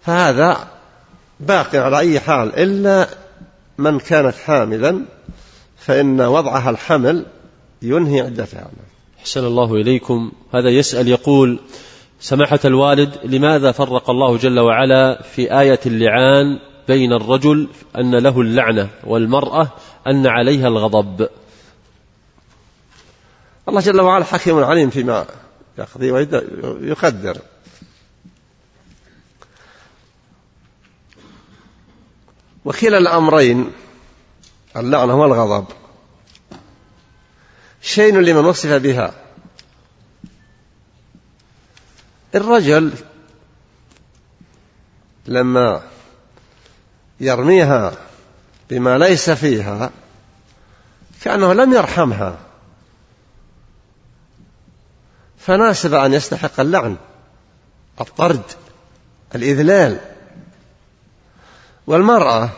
[0.00, 0.68] فهذا
[1.40, 2.54] باق على أي حال.
[2.54, 3.08] إلا
[3.78, 5.04] من كانت حاملا
[5.76, 7.26] فإن وضعها الحمل
[7.82, 8.70] ينهي عدتها
[9.20, 10.32] أحسن الله إليكم.
[10.54, 11.60] هذا يسأل يقول
[12.20, 16.58] سماحة الوالد لماذا فرق الله جل وعلا في آية اللعان
[16.88, 19.68] بين الرجل أن له اللعنة والمرأة
[20.06, 21.28] أن عليها الغضب؟
[23.68, 25.26] الله جل وعلا حكيم عليم فيما
[25.78, 27.38] يقضي ويقدر
[32.64, 33.72] وكلا الأمرين
[34.76, 35.66] اللعنة والغضب
[37.82, 39.14] شيء لمن وصف بها.
[42.34, 42.92] الرجل
[45.26, 45.82] لما
[47.20, 47.92] يرميها
[48.70, 49.90] بما ليس فيها
[51.22, 52.38] كأنه لم يرحمها.
[55.46, 56.96] فناسب أن يستحق اللعن
[58.00, 58.42] الطرد
[59.34, 60.00] الإذلال.
[61.86, 62.50] والمرأة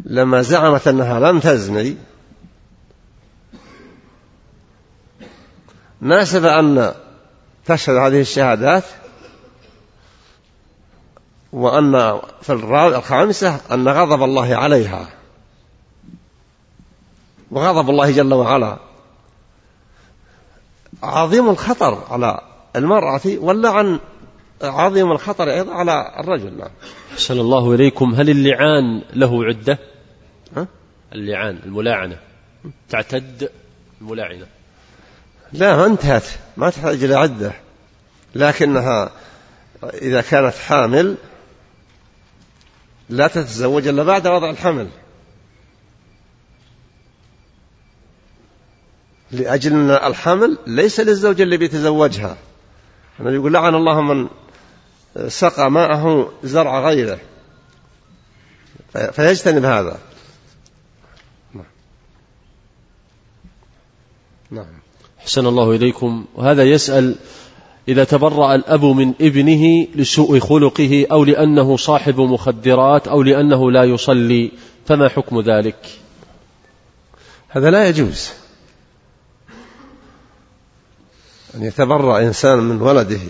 [0.00, 1.96] لما زعمت أنها لم تزني
[6.00, 6.94] ناسب أن
[7.66, 8.84] تشهد هذه الشهادات
[11.52, 15.08] وأن في الخامسة أن غضب الله عليها.
[17.50, 18.85] وغضب الله جل وعلا.
[21.02, 22.40] عظيم الخطر على
[22.76, 23.98] المرأة واللعن
[24.62, 26.70] عظيم الخطر أيضا على الرجل نعم.
[27.14, 28.14] أحسن الله إليكم.
[28.14, 29.78] هل اللعان له عدة؟
[30.56, 30.66] ها؟
[31.12, 32.18] اللعان الملاعنة.
[32.88, 33.50] تعتد
[34.00, 34.46] الملاعنة.
[35.52, 36.24] لا ما انتهت.
[36.56, 37.52] ما تحتاج إلى عدة.
[38.34, 39.10] لكنها
[39.84, 41.16] إذا كانت حامل
[43.10, 44.88] لا تتزوج إلا بعد وضع الحمل.
[49.32, 52.36] لأجل أن الحمل ليس للزوج اللي بيتزوجها
[53.20, 54.28] النبي يقول لعن الله من
[55.28, 57.18] سقى ماءه زرع غيره.
[59.12, 59.98] فيجتنب هذا.
[61.54, 61.64] نعم,
[64.50, 64.66] نعم.
[65.20, 66.24] أحسن الله إليكم.
[66.34, 67.16] وهذا يسأل
[67.88, 74.52] إذا تبرأ الأب من ابنه لسوء خلقه أو لأنه صاحب مخدرات أو لأنه لا يصلي
[74.86, 75.86] فما حكم ذلك؟
[77.48, 78.30] هذا لا يجوز.
[81.56, 83.20] أن يتبرأ إنسان من ولده.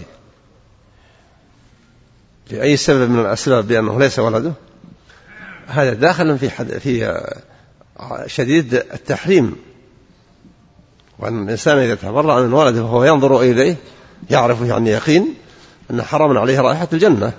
[2.50, 4.52] لأي سبب من الأسباب بأنه ليس ولده؟
[5.66, 7.22] هذا داخل في حد في
[8.26, 9.56] شديد التحريم.
[11.18, 13.76] وأن الإنسان إذا تبرأ من ولده وهو ينظر إليه
[14.30, 15.34] يعرف يعني يقين
[15.90, 17.32] أن حرام عليه رائحة الجنة.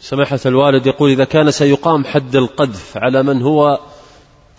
[0.00, 3.80] سماحة الوالد يقول إذا كان سيقام حد القذف على من هو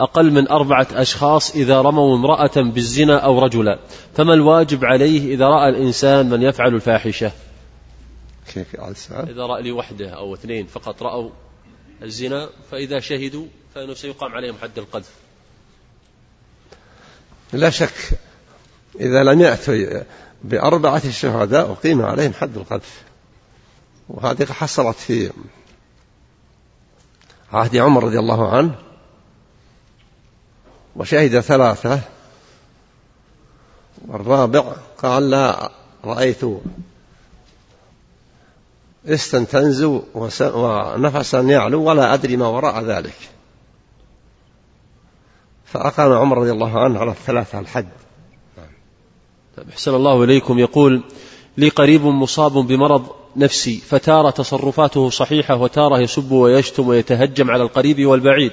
[0.00, 3.78] أقل من أربعة أشخاص إذا رموا امرأة بالزنا أو رجلا.
[4.14, 7.32] فما الواجب عليه إذا رأى الإنسان من يفعل الفاحشة؟
[8.54, 8.76] كيف
[9.30, 11.30] إذا رأى لوحده أو اثنين فقط رأوا
[12.02, 15.10] الزنا فإذا شهدوا فإنه سيقام عليهم حد القذف.
[17.52, 18.18] لا شك
[19.00, 20.02] إذا لم يأتوا
[20.44, 23.02] بأربعة شهداء أقيم عليهم حد القذف.
[24.08, 25.30] وهذه حصلت في
[27.52, 28.74] عهد عمر رضي الله عنه.
[30.96, 32.00] وشهد ثلاثة.
[34.08, 34.64] والرابع
[35.02, 35.70] قال لا
[36.04, 36.40] رأيت
[39.06, 43.16] استا تنزو ونفسا يعلو ولا أدري ما وراء ذلك.
[45.64, 47.88] فأقام عمر رضي الله عنه على الثلاثة الحد
[49.56, 50.58] طيب أحسن الله إليكم.
[50.58, 51.02] يقول
[51.56, 58.52] لي قريب مصاب بمرض نفسي فتارة تصرفاته صحيحة وتارة يسب ويشتم ويتهجم على القريب والبعيد.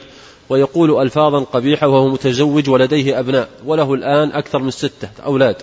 [0.52, 5.56] ويقول ألفاظا قبيحة وهو متزوج ولديه أبناء وله الآن أكثر من ستة أولاد.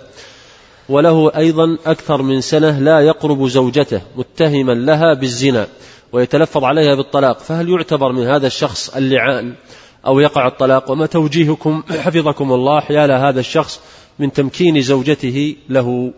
[0.89, 5.67] وله أيضا أكثر من سنة لا يقرب زوجته متهما لها بالزنا
[6.11, 7.39] ويتلفظ عليها بالطلاق.
[7.39, 9.53] فهل يعتبر من هذا الشخص اللعان
[10.05, 13.79] أو يقع الطلاق؟ وما توجيهكم؟ حفظكم الله حيال هذا الشخص
[14.19, 16.13] من تمكين زوجته له.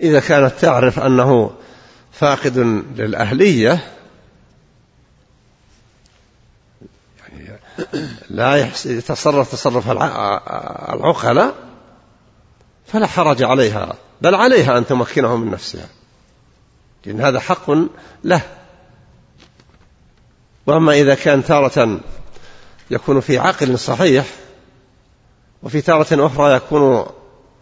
[0.00, 1.50] إذا كانت تعرف أنه
[2.12, 2.58] فاقد
[2.96, 3.84] للأهلية
[7.38, 7.58] يعني
[8.30, 9.90] لا يتصرف تصرف
[10.94, 11.54] العقلاء
[12.86, 15.86] فلا حرج عليها بل عليها أن تمكنه من نفسها.
[17.06, 17.70] لأن هذا حق
[18.24, 18.40] له.
[20.66, 22.00] وأما إذا كان تارة
[22.90, 24.26] يكون في عقل صحيح
[25.62, 27.06] وفي تارة أخرى يكون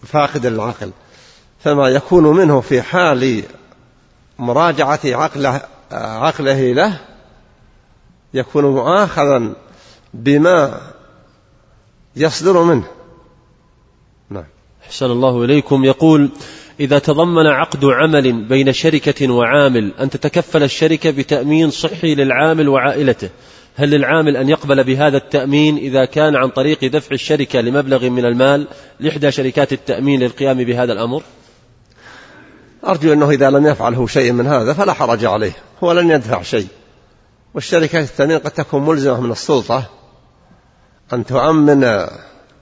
[0.02, 0.90] فاقدا للعقل
[1.64, 3.42] فما يكون منه في حال
[4.38, 5.60] مراجعة عقله,
[5.92, 7.00] عقله له
[8.34, 9.54] يكون مؤاخذا
[10.14, 10.80] بما
[12.16, 12.84] يصدر منه.
[14.30, 14.44] نعم.
[14.86, 15.84] أحسن الله إليكم.
[15.84, 16.30] يقول
[16.80, 23.28] إذا تضمن عقد عمل بين شركة وعامل أن تتكفل الشركة بتأمين صحي للعامل وعائلته
[23.76, 28.68] هل للعامل أن يقبل بهذا التأمين إذا كان عن طريق دفع الشركة لمبلغ من المال
[29.00, 31.22] لإحدى شركات التأمين للقيام بهذا الأمر؟
[32.86, 35.52] أرجو أنه إذا لم يفعله شيء من هذا فلا حرج عليه
[35.84, 36.66] هو لن يدفع شيء.
[37.54, 40.01] والشركات التأمين قد تكون ملزمة من السلطة
[41.12, 42.06] أن تؤمن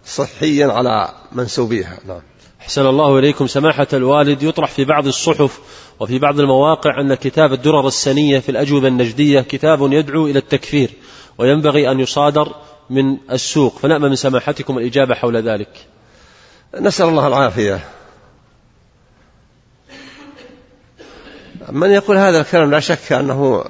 [0.05, 1.99] صحيا على منسوبيها.
[2.07, 2.21] نعم.
[2.61, 3.47] أحسن الله إليكم.
[3.47, 5.61] سماحة الوالد يطرح في بعض الصحف
[6.01, 10.91] وفي بعض المواقع أن كتاب الدرر السنية في الأجوبة النجدية كتاب يدعو إلى التكفير
[11.39, 12.55] وينبغي أن يصادر
[12.91, 13.79] من السوق.
[13.79, 15.87] فنأمل من سماحتكم الإجابة حول ذلك.
[16.81, 17.85] نسأل الله العافية.
[21.69, 23.65] من يقول هذا الكلام؟ لا شك أنه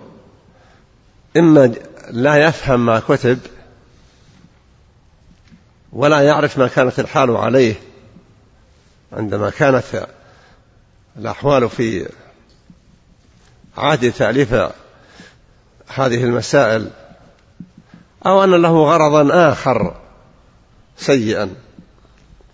[1.37, 1.75] إما
[2.11, 3.39] لا يفهم ما كتب
[5.93, 7.75] ولا يعرف ما كانت الحال عليه
[9.13, 10.07] عندما كانت
[11.17, 12.09] الأحوال في
[13.79, 14.55] عهد تأليف
[15.95, 16.91] هذه المسائل
[18.27, 19.95] أو أن له غرضا آخر
[20.97, 21.55] سيئا.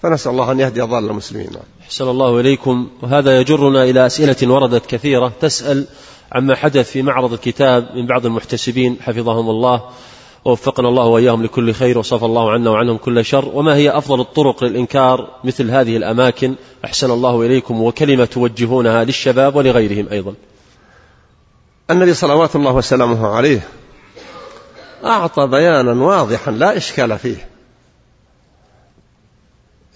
[0.03, 1.51] فنسأل الله أن يهدي ضال المسلمين.
[1.82, 2.91] أحسن الله إليكم.
[3.03, 5.87] وهذا يجرنا إلى أسئلة وردت كثيرة تسأل
[6.32, 9.91] عما حدث في معرض الكتاب من بعض المحتسبين حفظهم الله.
[10.47, 13.51] ووفقنا الله وإياهم لكل خير وصف الله عنا وعنهم كل شر.
[13.55, 16.55] وما هي أفضل الطرق للإنكار؟ مثل هذه الأماكن.
[16.84, 20.34] أحسن الله إليكم وكلمة توجهونها للشباب ولغيرهم أيضا.
[21.90, 23.61] النبي صلوات الله وسلامه عليه
[25.05, 27.49] أعطى بيانا واضحا لا إشكال فيه.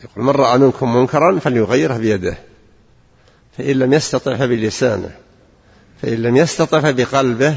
[0.04, 2.38] يقول من رأى منكم منكرا فليغيره بيده.
[3.58, 5.10] فإن لم يستطع فبلسانه.
[6.02, 7.56] فإن لم يستطع فبقلبه.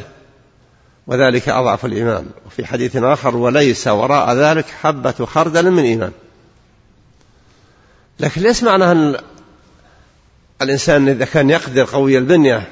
[1.08, 2.30] وذلك أضعف الإيمان.
[2.46, 6.12] وفي حديث آخر وليس وراء ذلك حبة خردل من إيمان.
[8.20, 9.18] لكن ليس معنى أن
[10.62, 12.68] الإنسان إذا كان يقدر قوي البنية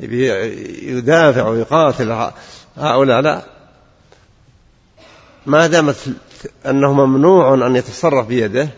[0.00, 2.30] يدافع ويقاتل
[2.76, 3.42] هؤلاء لا.
[5.46, 5.96] ما دامت
[6.66, 8.68] أنه ممنوع أن يتصرف بيده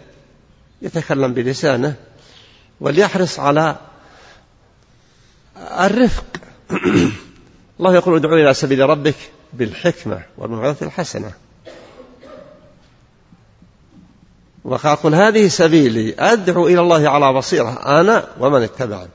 [0.82, 1.94] يتكلم بلسانه
[2.80, 3.76] وليحرص على
[5.56, 6.24] الرفق.
[7.80, 9.14] الله يقول ادعو إلى سبيل ربك
[9.52, 11.32] بالحكمة والموعظة الحسنة.
[14.64, 19.10] وقال هذه سبيلي أدعو إلى الله على بصيرة أنا ومن اتبعني.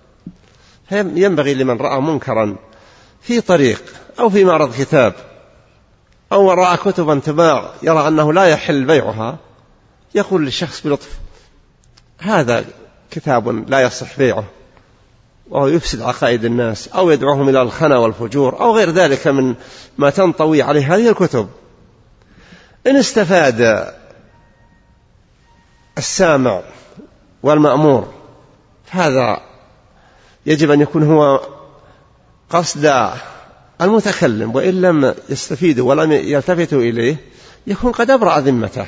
[0.91, 2.55] ينبغي لمن رأى منكرا
[3.21, 3.83] في طريق
[4.19, 5.13] أو في معرض كتاب
[6.31, 9.37] أو رأى كتبا تباع يرى أنه لا يحل بيعها
[10.15, 11.19] يقول للشخص بلطف
[12.19, 12.65] هذا
[13.11, 14.43] كتاب لا يصح بيعه.
[15.49, 19.55] وهو يفسد عقائد الناس أو يدعوهم إلى الخنا والفجور أو غير ذلك من
[19.97, 21.49] ما تنطوي عليه هذه الكتب.
[22.87, 23.91] إن استفاد
[25.97, 26.61] السامع
[27.43, 28.13] والمأمور
[28.85, 29.41] فهذا
[30.45, 31.41] يجب أن يكون هو
[32.49, 33.09] قصد
[33.81, 37.17] المتكلم وإن لم يستفيدوا ولم يلتفتوا إليه
[37.67, 38.85] يكون قد أبرأ ذمته.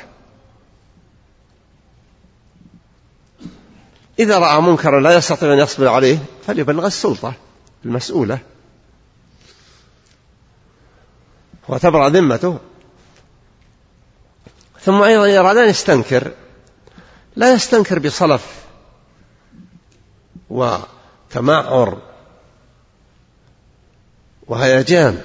[4.18, 7.34] إذا رأى منكرا لا يستطيع أن يصبر عليه فليبلغ السلطة
[7.84, 8.38] المسؤولة.
[11.68, 12.58] وتبرأ ذمته.
[14.80, 16.32] ثم أيضا إذا أراد أن يستنكر
[17.36, 18.64] لا يستنكر بصلف
[20.50, 21.98] وتمعر
[24.46, 25.22] وهيجان.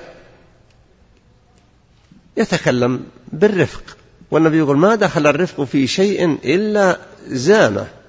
[2.37, 3.97] يتكلم بالرفق
[4.31, 8.02] والنبي يقول ما دخل الرفق في شيء إلا زانه.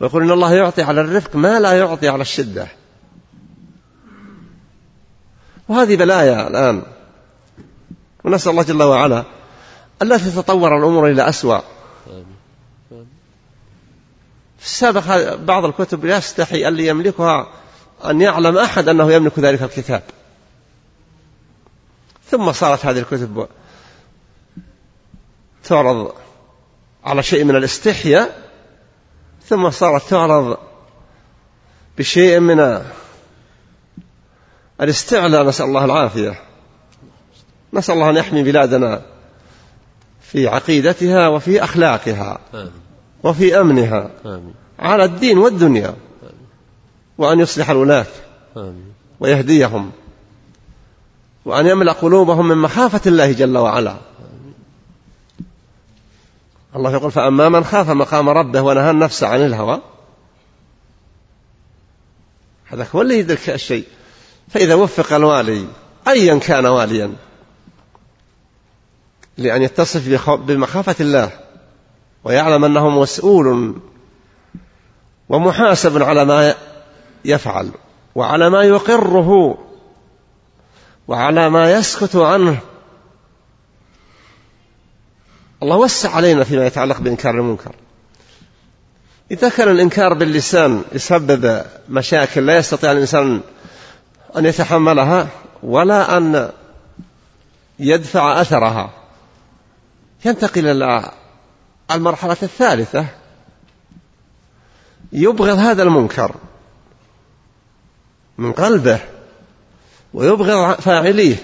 [0.00, 2.68] ويقول إن الله يعطي على الرفق ما لا يعطي على الشدة.
[5.68, 6.82] وهذه بلايا الآن.
[8.24, 9.24] ونسأل الله جل وعلا
[10.02, 11.60] ألا تتطور الأمور إلى أسوأ.
[14.58, 17.46] في السابق بعض الكتب يستحي اللي يملكها
[18.04, 20.02] أن يعلم أحد أنه يملك ذلك الكتاب.
[22.30, 23.48] ثم صارت هذه الكتب
[25.64, 26.12] تعرض
[27.04, 28.49] على شيء من الاستحياء
[29.50, 30.58] ثم صارت تعرض
[31.98, 32.82] بشيء من
[34.80, 35.46] الاستعلاء.
[35.46, 36.40] نسأل الله العافية.
[37.72, 39.02] نسأل الله أن يحمي بلادنا
[40.22, 42.38] في عقيدتها وفي أخلاقها
[43.24, 44.10] وفي أمنها
[44.78, 45.94] على الدين والدنيا
[47.18, 48.06] وأن يصلح الولاة
[49.20, 49.90] ويهديهم
[51.44, 53.96] وأن يملأ قلوبهم من مخافة الله جل وعلا.
[56.76, 59.80] الله يقول فأما من خاف مقام ربه ونهى النفس عن الهوى
[62.66, 63.84] هذا هو اللي يدرك الشيء.
[64.48, 65.66] فإذا وفق الوالي
[66.08, 67.12] أيا كان واليا
[69.38, 71.30] لأن يتصف بمخافة الله
[72.24, 73.74] ويعلم أنه مسؤول
[75.28, 76.54] ومحاسب على ما
[77.24, 77.70] يفعل
[78.14, 79.58] وعلى ما يقره
[81.08, 82.60] وعلى ما يسكت عنه.
[85.62, 87.74] الله وسع علينا فيما يتعلق بإنكار المنكر.
[89.30, 93.40] إذا كان الإنكار باللسان يسبب مشاكل لا يستطيع الإنسان
[94.36, 95.28] أن يتحملها
[95.62, 96.50] ولا أن
[97.78, 98.90] يدفع أثرها.
[100.24, 101.10] ينتقل إلى
[101.90, 103.06] المرحلة الثالثة.
[105.12, 106.34] يبغض هذا المنكر
[108.38, 109.00] من قلبه
[110.14, 111.36] ويبغض فاعليه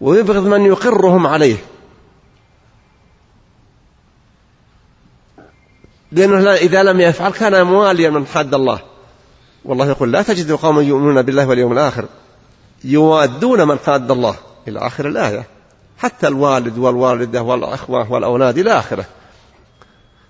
[0.00, 1.56] ويبغض من يقرهم عليه.
[6.12, 8.80] لأنه إذا لم يفعل كان مواليا من حد الله.
[9.64, 12.04] والله يقول لا تجد قوما يؤمنون بالله واليوم الآخر
[12.84, 14.36] يوادون من حاد الله.
[14.68, 15.46] إلى آخر الآية.
[15.98, 19.04] حتى الوالد والوالدة والأخوة والأولاد إلى آخره.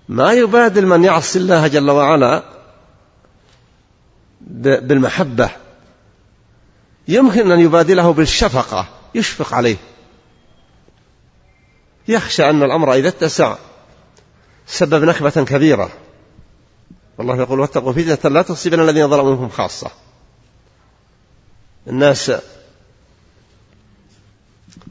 [0.09, 2.43] ما يبادل من يعصي الله جل وعلا
[4.41, 5.49] بالمحبة.
[7.07, 8.87] يمكن أن يبادله بالشفقة.
[9.15, 9.77] يشفق عليه.
[12.07, 13.55] يخشى أن الأمر إذا اتسع.
[14.71, 15.89] سبب نكبة كبيرة.
[17.17, 19.91] والله يقول واتقوا فتنة لا تصيبن الذين ظلموا منكم خاصة.
[21.87, 22.31] الناس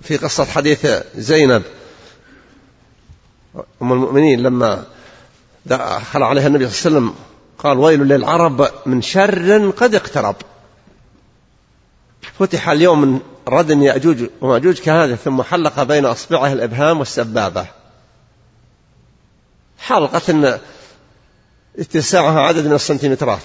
[0.03, 0.87] في قصة حديث
[1.17, 1.63] زينب
[3.83, 4.85] أم المؤمنين لما
[5.67, 7.25] دخل عليها النبي صلى الله عليه وسلم
[7.59, 10.37] قال ويل للعرب من شر قد اقترب.
[12.39, 17.80] فتح اليوم من ردم يأجوج ومأجوج كهذا ثم حلق بين أصبعه الإبهام والسبابة.
[19.81, 20.61] حلقة
[21.79, 23.43] اتساعها عدد من السنتيمترات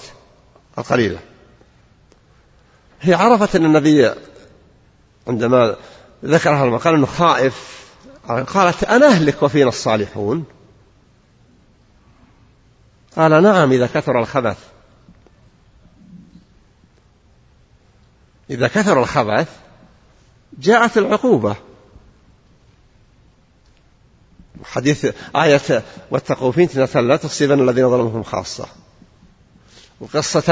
[0.77, 1.19] القليلة.
[3.01, 4.13] هي عرفت أن النبي
[5.27, 5.75] عندما
[6.25, 7.85] ذكر هذا المقال أنه خائف
[8.27, 10.45] قالت أنا أهلك وفينا الصالحون؟
[13.15, 14.57] قال نعم إذا كثر الخبث.
[18.49, 19.49] إذا كثر الخبث
[20.59, 21.55] جاءت العقوبة.
[24.63, 25.05] حديث
[25.35, 28.65] آية واتقوا فتنة لا تصيبن الذين ظلمهم خاصة.
[30.01, 30.43] وقصة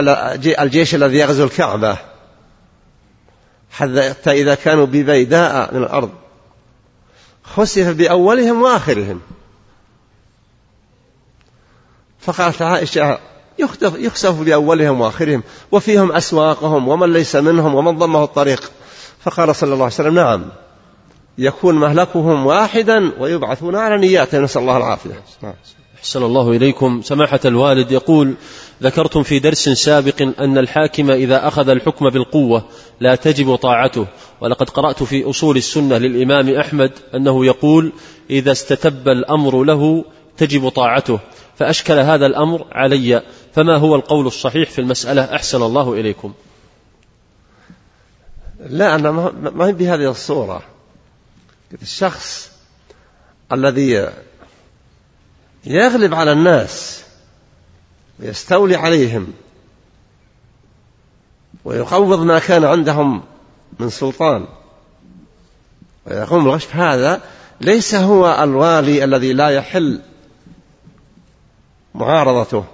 [0.60, 1.98] الجيش الذي يغزو الكعبة.
[3.72, 6.12] حتى إذا كانوا ببيداء من الأرض.
[7.44, 9.22] خسف بأولهم وآخرهم.
[12.20, 13.20] فقالت عائشة
[13.84, 15.44] يخسف بأولهم وآخرهم.
[15.72, 18.72] وفيهم أسواقهم ومن ليس منهم ومن ضمه الطريق.
[19.24, 20.46] فقال صلى الله عليه وسلم نعم.
[21.38, 25.24] يكون مهلكهم واحدا ويبعثون على نياتهم نسأل الله العافية.
[26.00, 27.02] أحسن الله إليكم.
[27.02, 28.34] سماحة الوالد يقول
[28.84, 32.64] ذكرتم في درس سابق أن الحاكم إذا أخذ الحكم بالقوة
[33.00, 34.08] لا تجب طاعته.
[34.42, 37.92] ولقد قرأت في أصول السنة للإمام أحمد أنه يقول
[38.30, 40.06] إذا استتب الأمر له
[40.38, 41.20] تجب طاعته.
[41.56, 43.24] فأشكل هذا الأمر علي.
[43.54, 46.34] فما هو القول الصحيح في المسألة؟ أحسن الله إليكم.
[48.70, 49.12] لا أنا
[49.56, 50.73] ما هي بهذه الصورة.
[51.82, 52.52] الشخص
[53.52, 54.10] الذي
[55.66, 57.04] يغلب على الناس
[58.20, 59.34] ويستولي عليهم
[61.66, 63.24] ويقوض ما كان عندهم
[63.80, 64.48] من سلطان.
[66.06, 67.22] ويقوم بالغش هذا
[67.62, 70.02] ليس هو الوالي الذي لا يحل
[71.96, 72.66] معارضته.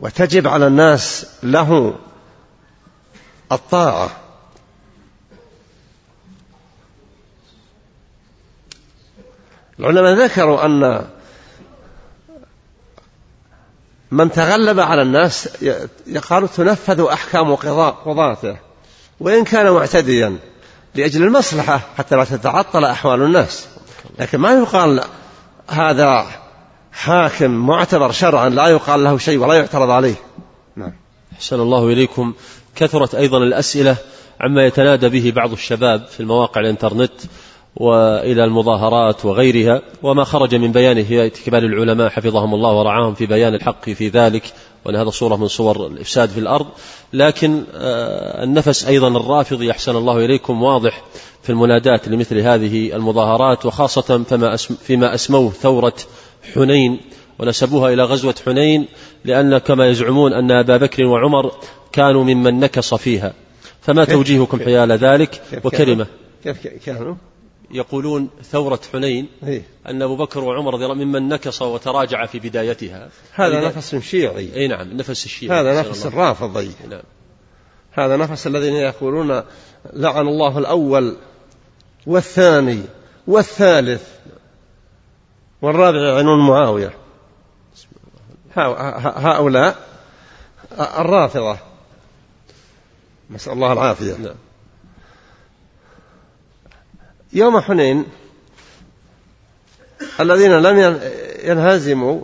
[0.00, 1.98] وتجب على الناس له
[3.52, 4.27] الطاعة.
[9.80, 11.04] العلماء ذكروا أن
[14.10, 15.48] من تغلب على الناس
[16.06, 17.54] يقال تنفذ أحكام
[18.04, 18.56] قضاته
[19.20, 20.38] وإن كان معتديا
[20.94, 23.66] لأجل المصلحة حتى لا تتعطل أحوال الناس.
[24.18, 25.04] لكن ما يقال
[25.70, 26.26] هذا
[26.92, 30.14] حاكم معتبر شرعا لا يقال له شيء ولا يعترض عليه.
[30.76, 30.92] نعم.
[31.32, 32.34] أحسن الله إليكم.
[32.76, 33.96] كثرت أيضا الأسئلة
[34.40, 37.12] عما يتنادى به بعض الشباب في المواقع الإنترنت.
[37.78, 39.82] وإلى المظاهرات وغيرها.
[40.02, 44.42] وما خرج من بيان هيئه كبار العلماء حفظهم الله ورعاهم في بيان الحق في ذلك.
[44.84, 46.66] وأن هذا صورة من صور الإفساد في الأرض.
[47.12, 50.62] لكن آه، النفس أيضا الرافضي احسن الله إليكم.
[50.62, 51.04] واضح
[51.42, 53.66] في المنادات لمثل هذه المظاهرات.
[53.66, 55.94] وخاصة فما فيما أسموه ثورة
[56.54, 57.00] حنين.
[57.38, 58.88] ونسبوها إلى غزوة حنين.
[59.24, 61.52] لأن كما يزعمون أن أبا بكر وعمر
[61.92, 63.32] كانوا ممن نكص فيها.
[63.80, 66.06] فما توجيهكم حيال ذلك؟ وكلمة.
[66.44, 67.14] كيف كانوا؟
[67.70, 73.08] يقولون ثورة حنين إيه؟ أن أبو بكر وعمر رضي الله ممن نكص وتراجع في بدايتها.
[73.32, 74.54] هذا نفس شيعي.
[74.54, 76.72] أي نعم نفس الشيعي هذا نفس الرافضي.
[76.90, 77.02] نعم.
[77.92, 79.42] هذا نفس الذين يقولون
[79.92, 81.16] لعن الله الأول
[82.06, 82.82] والثاني
[83.26, 84.08] والثالث
[85.62, 86.94] والرابع يعنون معاوية.
[88.56, 89.78] هؤلاء
[90.80, 91.58] الرافضة.
[93.30, 94.16] نسأل الله العافية.
[94.16, 94.34] نعم.
[97.32, 98.04] يوم حنين
[100.20, 101.00] الذين لم
[101.44, 102.20] ينهزموا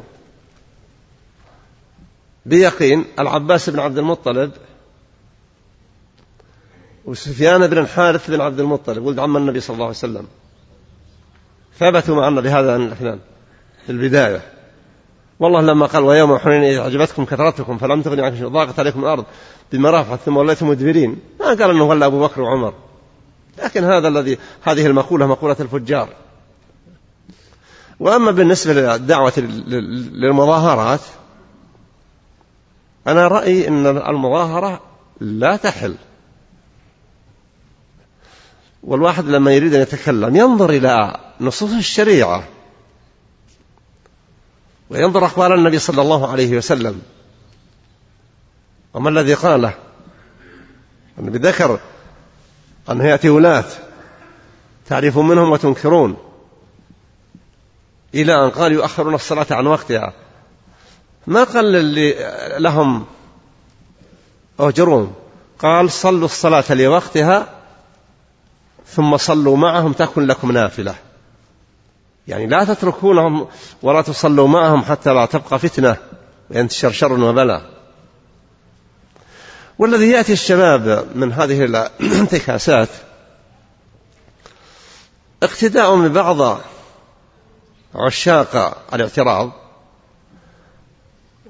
[2.47, 4.52] بيقين العباس بن عبد المطلب
[7.05, 10.26] وسفيان بن الحارث بن عبد المطلب ولد عم النبي صلى الله عليه وسلم.
[11.78, 13.18] ثبتوا مع النبي هذا الاثنان
[13.86, 14.43] في البداية.
[15.40, 19.24] والله لما قال ويوم حنين إذ أعجبتكم كثرتكم فلم تغني عنكم ضاقت عليكم الأرض
[19.72, 21.20] بما رافعت ثم وليتم مدبرين.
[21.40, 22.74] ما قال أنه ولا أبو بكر وعمر.
[23.59, 26.09] لكن هذا الذي هذه المقولة مقولة الفجار.
[28.01, 31.01] وأما بالنسبة للدعوة للمظاهرات
[33.06, 34.81] أنا رأيي أن المظاهرة
[35.20, 35.97] لا تحل.
[38.82, 42.44] والواحد لما يريد أن يتكلم ينظر إلى نصوص الشريعة
[44.90, 47.02] وينظر أقوال النبي صلى الله عليه وسلم.
[48.94, 49.74] وما الذي قاله؟
[51.18, 51.81] النبي ذكر
[52.90, 53.65] أنه يأتي ولاة
[54.89, 56.16] تعرفون منهم وتنكرون
[58.15, 60.12] إلى أن قال يؤخرون الصلاة عن وقتها.
[61.27, 61.94] ما قال
[62.62, 63.05] لهم
[64.61, 65.15] أهجرون
[65.59, 67.48] قال صلوا الصلاة لوقتها
[68.86, 70.94] ثم صلوا معهم تكن لكم نافلة.
[72.28, 73.48] يعني لا تتركونهم
[73.82, 75.97] ولا تصلوا معهم حتى لا تبقى فتنة
[76.51, 77.74] وينتشر شر وبلاء
[79.79, 81.65] والذي يأتي الشباب من هذه
[82.01, 82.89] الانتكاسات
[85.43, 86.61] اقتداء من بعض
[87.95, 89.53] عشاق الاعتراض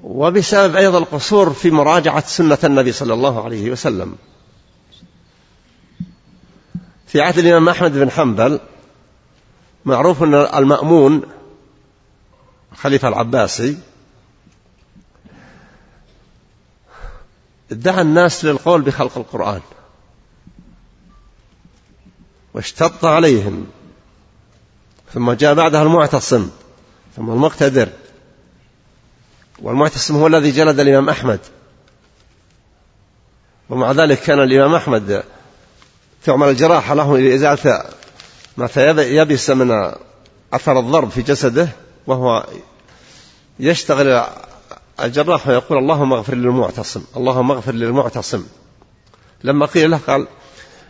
[0.03, 4.15] وبسبب أيضا القصور في مراجعة سنة النبي صلى الله عليه وسلم.
[7.07, 8.59] في عهد الإمام أحمد بن حنبل
[9.85, 11.21] معروف أن المأمون
[12.71, 13.77] الخليفة العباسي
[17.75, 19.61] دعا الناس للقول بخلق القرآن.
[22.53, 23.67] واشتط عليهم.
[25.13, 26.49] ثم جاء بعدها المعتصم.
[27.15, 27.89] ثم المقتدر.
[29.61, 31.39] والمعتصم هو الذي جلد الإمام أحمد.
[33.69, 35.23] ومع ذلك كان الإمام أحمد
[36.23, 37.83] تعمل الجراحة له لإزالة
[38.57, 38.69] ما
[39.01, 39.91] يبس من
[40.53, 41.69] أثر الضرب في جسده
[42.07, 42.45] وهو
[43.59, 44.23] يشتغل
[45.03, 48.45] الجراح ويقول اللهم اغفر للمعتصم اللهم اغفر للمعتصم.
[49.43, 50.27] لما قيل له قال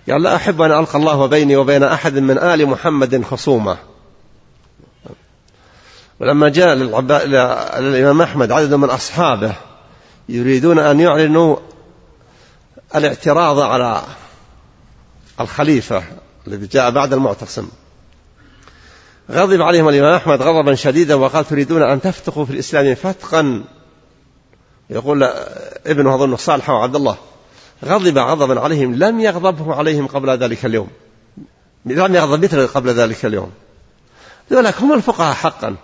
[0.10, 3.78] قال لا أحب أن ألقى الله بيني وبين أحد من آل محمد خصومة.
[6.20, 9.54] ولما جاء للإمام أحمد عدد من أصحابه
[10.30, 11.58] يريدون أن يعلنوا
[12.96, 14.02] الاعتراض على
[15.40, 16.04] الخليفة
[16.48, 17.68] الذي جاء بعد المعتصم.
[19.32, 23.64] غضب عليهم الإمام أحمد غضبا شديدا وقال تريدون أن تفتقوا في الإسلام فتقا.
[24.90, 25.24] يقول
[25.86, 27.18] ابنه أظن صالح وعبد الله
[27.86, 30.90] غضب غضبا عليهم لم يغضبه عليهم قبل ذلك اليوم.
[31.86, 33.52] لم يغضب مثل قبل ذلك اليوم.
[34.52, 35.76] ذلك هم الفقهاء حقا.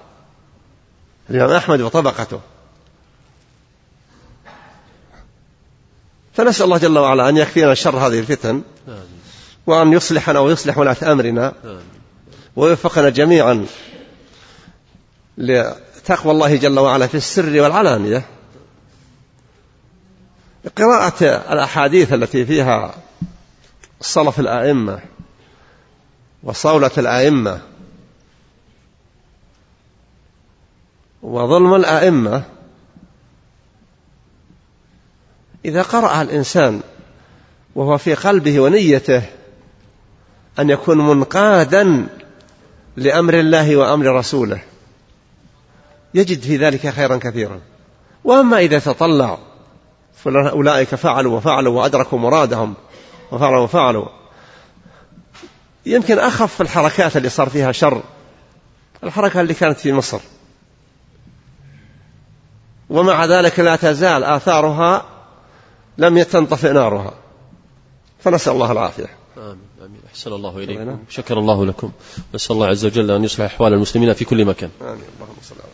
[1.29, 2.39] الإمام أحمد وطبقته.
[6.33, 8.61] فنسأل الله جل وعلا أن يكفينا شر هذه الفتن
[9.67, 11.53] وأن يصلحنا ويصلح ولاة أمرنا
[12.55, 13.65] ويوفقنا جميعا
[15.37, 18.25] لتقوى الله جل وعلا في السر والعلانية.
[20.69, 21.23] قراءة
[21.53, 22.95] الأحاديث التي فيها
[24.01, 24.99] صلف الآئمة
[26.43, 27.61] وصولة الآئمة
[31.21, 32.43] وظلم الآئمة
[35.65, 36.81] إذا قرأ الإنسان
[37.75, 39.23] وهو في قلبه ونيته
[40.59, 42.07] أن يكون منقادا
[42.95, 44.61] لأمر الله وأمر رسوله
[46.13, 47.59] يجد في ذلك خيرا كثيرا.
[48.23, 49.37] وأما إذا تطلع
[50.23, 52.73] فأولئك فعلوا وفعلوا وأدركوا مرادهم.
[53.31, 54.05] وفعلوا وفعلوا.
[55.85, 58.03] يمكن أخف الحركات اللي صار فيها شر.
[59.03, 60.19] الحركة اللي كانت في مصر.
[62.89, 65.05] ومع ذلك لا تزال آثارها
[65.97, 67.13] لم تنطفئ نارها.
[68.19, 69.09] فنسأل الله العافية.
[69.37, 70.01] آمين آمين.
[70.09, 70.99] أحسن الله إليكم.
[71.09, 71.91] شكر الله لكم.
[72.35, 74.69] نسأل الله عز وجل أن يصلح أحوال المسلمين في كل مكان.
[74.81, 74.91] آمين.
[74.91, 75.70] اللهم صل على